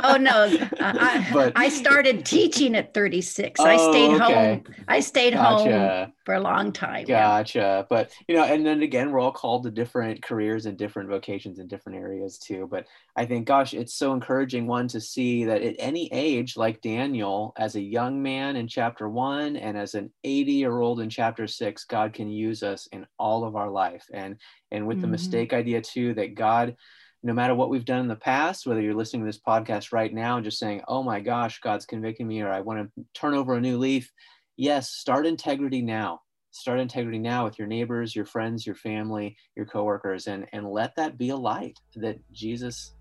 oh 0.00 0.16
no, 0.16 0.52
I, 0.80 1.28
but, 1.32 1.52
I 1.54 1.68
started 1.68 2.26
teaching 2.26 2.74
at 2.74 2.92
36. 2.92 3.60
Oh, 3.60 3.64
I 3.64 3.76
stayed 3.76 4.20
okay. 4.20 4.34
home. 4.34 4.64
I 4.88 4.98
stayed 4.98 5.34
gotcha. 5.34 6.04
home 6.04 6.12
for 6.24 6.34
a 6.34 6.40
long 6.40 6.72
time. 6.72 7.04
Gotcha. 7.04 7.58
Yeah. 7.58 7.82
But 7.88 8.10
you 8.26 8.34
know, 8.34 8.42
and 8.42 8.66
then 8.66 8.80
again, 8.92 9.10
we're 9.10 9.20
all 9.20 9.32
called 9.32 9.62
to 9.62 9.70
different 9.70 10.22
careers 10.22 10.66
and 10.66 10.76
different 10.76 11.08
vocations 11.08 11.58
in 11.58 11.66
different 11.66 11.98
areas 11.98 12.36
too. 12.36 12.68
But 12.70 12.84
I 13.16 13.24
think, 13.24 13.46
gosh, 13.46 13.72
it's 13.72 13.94
so 13.94 14.12
encouraging 14.12 14.66
one 14.66 14.86
to 14.88 15.00
see 15.00 15.46
that 15.46 15.62
at 15.62 15.76
any 15.78 16.10
age, 16.12 16.58
like 16.58 16.82
Daniel, 16.82 17.54
as 17.56 17.74
a 17.74 17.80
young 17.80 18.22
man 18.22 18.54
in 18.54 18.68
chapter 18.68 19.08
one 19.08 19.56
and 19.56 19.78
as 19.78 19.94
an 19.94 20.12
80 20.24 20.52
year 20.52 20.78
old 20.78 21.00
in 21.00 21.08
chapter 21.08 21.46
six, 21.46 21.84
God 21.84 22.12
can 22.12 22.28
use 22.28 22.62
us 22.62 22.86
in 22.92 23.06
all 23.18 23.44
of 23.44 23.56
our 23.56 23.70
life. 23.70 24.04
And 24.12 24.36
and 24.70 24.86
with 24.86 24.98
mm-hmm. 24.98 25.06
the 25.06 25.12
mistake 25.12 25.54
idea 25.54 25.80
too, 25.80 26.12
that 26.14 26.34
God 26.34 26.76
no 27.22 27.32
matter 27.32 27.54
what 27.54 27.70
we've 27.70 27.86
done 27.86 28.00
in 28.00 28.08
the 28.08 28.16
past, 28.16 28.66
whether 28.66 28.82
you're 28.82 28.94
listening 28.94 29.22
to 29.22 29.26
this 29.26 29.40
podcast 29.40 29.90
right 29.92 30.12
now 30.12 30.36
and 30.36 30.44
just 30.44 30.58
saying, 30.58 30.82
oh 30.86 31.02
my 31.02 31.20
gosh, 31.20 31.60
God's 31.60 31.86
convicting 31.86 32.26
me, 32.26 32.42
or 32.42 32.50
I 32.50 32.60
want 32.60 32.90
to 32.96 33.04
turn 33.14 33.34
over 33.34 33.54
a 33.54 33.60
new 33.60 33.78
leaf, 33.78 34.10
yes, 34.56 34.90
start 34.90 35.24
integrity 35.24 35.82
now. 35.82 36.20
Start 36.54 36.80
integrity 36.80 37.18
now 37.18 37.44
with 37.44 37.58
your 37.58 37.66
neighbors, 37.66 38.14
your 38.14 38.26
friends, 38.26 38.66
your 38.66 38.74
family, 38.74 39.38
your 39.56 39.64
coworkers, 39.64 40.26
and, 40.26 40.46
and 40.52 40.68
let 40.68 40.94
that 40.96 41.16
be 41.16 41.30
a 41.30 41.36
light 41.36 41.80
that 41.96 42.18
Jesus, 42.30 42.92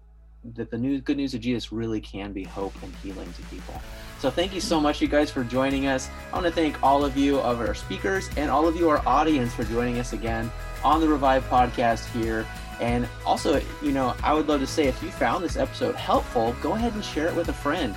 that 0.55 0.71
the 0.71 0.77
new 0.77 1.01
good 1.01 1.17
news 1.17 1.33
of 1.33 1.41
Jesus 1.41 1.69
really 1.69 1.99
can 1.99 2.31
be 2.31 2.45
hope 2.45 2.73
and 2.81 2.95
healing 3.03 3.31
to 3.33 3.41
people. 3.43 3.81
So 4.19 4.29
thank 4.29 4.53
you 4.53 4.61
so 4.61 4.79
much, 4.79 5.01
you 5.01 5.09
guys, 5.09 5.29
for 5.29 5.43
joining 5.43 5.87
us. 5.87 6.09
I 6.31 6.35
want 6.35 6.45
to 6.45 6.51
thank 6.53 6.81
all 6.81 7.03
of 7.03 7.17
you 7.17 7.39
of 7.39 7.59
our 7.59 7.75
speakers 7.75 8.29
and 8.37 8.49
all 8.49 8.69
of 8.69 8.77
you, 8.77 8.87
our 8.89 9.05
audience, 9.05 9.53
for 9.53 9.65
joining 9.65 9.99
us 9.99 10.13
again 10.13 10.49
on 10.81 11.01
the 11.01 11.09
Revive 11.09 11.43
podcast 11.49 12.09
here. 12.13 12.45
And 12.79 13.05
also, 13.25 13.61
you 13.83 13.91
know, 13.91 14.15
I 14.23 14.33
would 14.33 14.47
love 14.47 14.61
to 14.61 14.67
say 14.67 14.85
if 14.85 15.03
you 15.03 15.11
found 15.11 15.43
this 15.43 15.57
episode 15.57 15.95
helpful, 15.95 16.55
go 16.61 16.75
ahead 16.75 16.93
and 16.93 17.03
share 17.03 17.27
it 17.27 17.35
with 17.35 17.49
a 17.49 17.53
friend. 17.53 17.95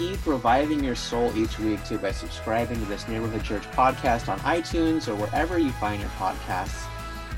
Keep 0.00 0.24
reviving 0.24 0.82
your 0.82 0.94
soul 0.94 1.30
each 1.36 1.58
week 1.58 1.84
too 1.84 1.98
by 1.98 2.10
subscribing 2.10 2.78
to 2.78 2.86
this 2.86 3.06
Neighborhood 3.06 3.44
Church 3.44 3.64
podcast 3.72 4.30
on 4.30 4.38
iTunes 4.38 5.06
or 5.08 5.14
wherever 5.14 5.58
you 5.58 5.70
find 5.72 6.00
your 6.00 6.08
podcasts. 6.12 6.86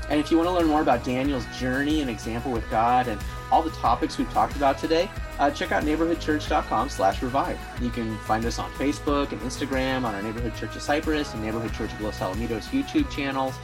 And 0.09 0.17
if 0.17 0.31
you 0.31 0.37
want 0.37 0.47
to 0.47 0.53
learn 0.53 0.67
more 0.67 0.79
about 0.79 1.03
Daniel's 1.03 1.45
journey 1.59 1.99
and 1.99 2.09
example 2.09 2.53
with 2.53 2.63
God 2.69 3.09
and 3.09 3.19
all 3.51 3.61
the 3.63 3.71
topics 3.71 4.17
we've 4.17 4.31
talked 4.31 4.55
about 4.55 4.77
today, 4.77 5.11
uh, 5.39 5.51
check 5.51 5.73
out 5.73 5.83
neighborhoodchurch.com 5.83 6.87
slash 6.87 7.21
revive. 7.21 7.59
You 7.81 7.89
can 7.89 8.17
find 8.19 8.45
us 8.45 8.59
on 8.59 8.71
Facebook 8.71 9.33
and 9.33 9.41
Instagram, 9.41 10.05
on 10.05 10.15
our 10.15 10.21
Neighborhood 10.21 10.55
Church 10.55 10.73
of 10.73 10.81
Cypress 10.81 11.33
and 11.33 11.43
Neighborhood 11.43 11.73
Church 11.73 11.91
of 11.91 11.99
Los 11.99 12.19
Alamitos 12.19 12.69
YouTube 12.69 13.11
channels. 13.11 13.55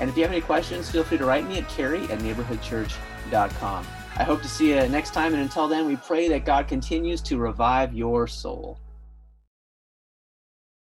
And 0.00 0.10
if 0.10 0.16
you 0.16 0.24
have 0.24 0.32
any 0.32 0.40
questions, 0.40 0.90
feel 0.90 1.04
free 1.04 1.18
to 1.18 1.24
write 1.24 1.46
me 1.46 1.58
at 1.58 1.68
carrie 1.68 2.02
at 2.10 2.18
neighborhoodchurch.com. 2.18 3.86
I 4.18 4.24
hope 4.24 4.42
to 4.42 4.48
see 4.48 4.70
you 4.70 4.88
next 4.88 5.14
time. 5.14 5.32
And 5.32 5.40
until 5.40 5.68
then, 5.68 5.86
we 5.86 5.94
pray 5.94 6.28
that 6.30 6.44
God 6.44 6.66
continues 6.66 7.20
to 7.22 7.38
revive 7.38 7.94
your 7.94 8.26
soul. 8.26 8.80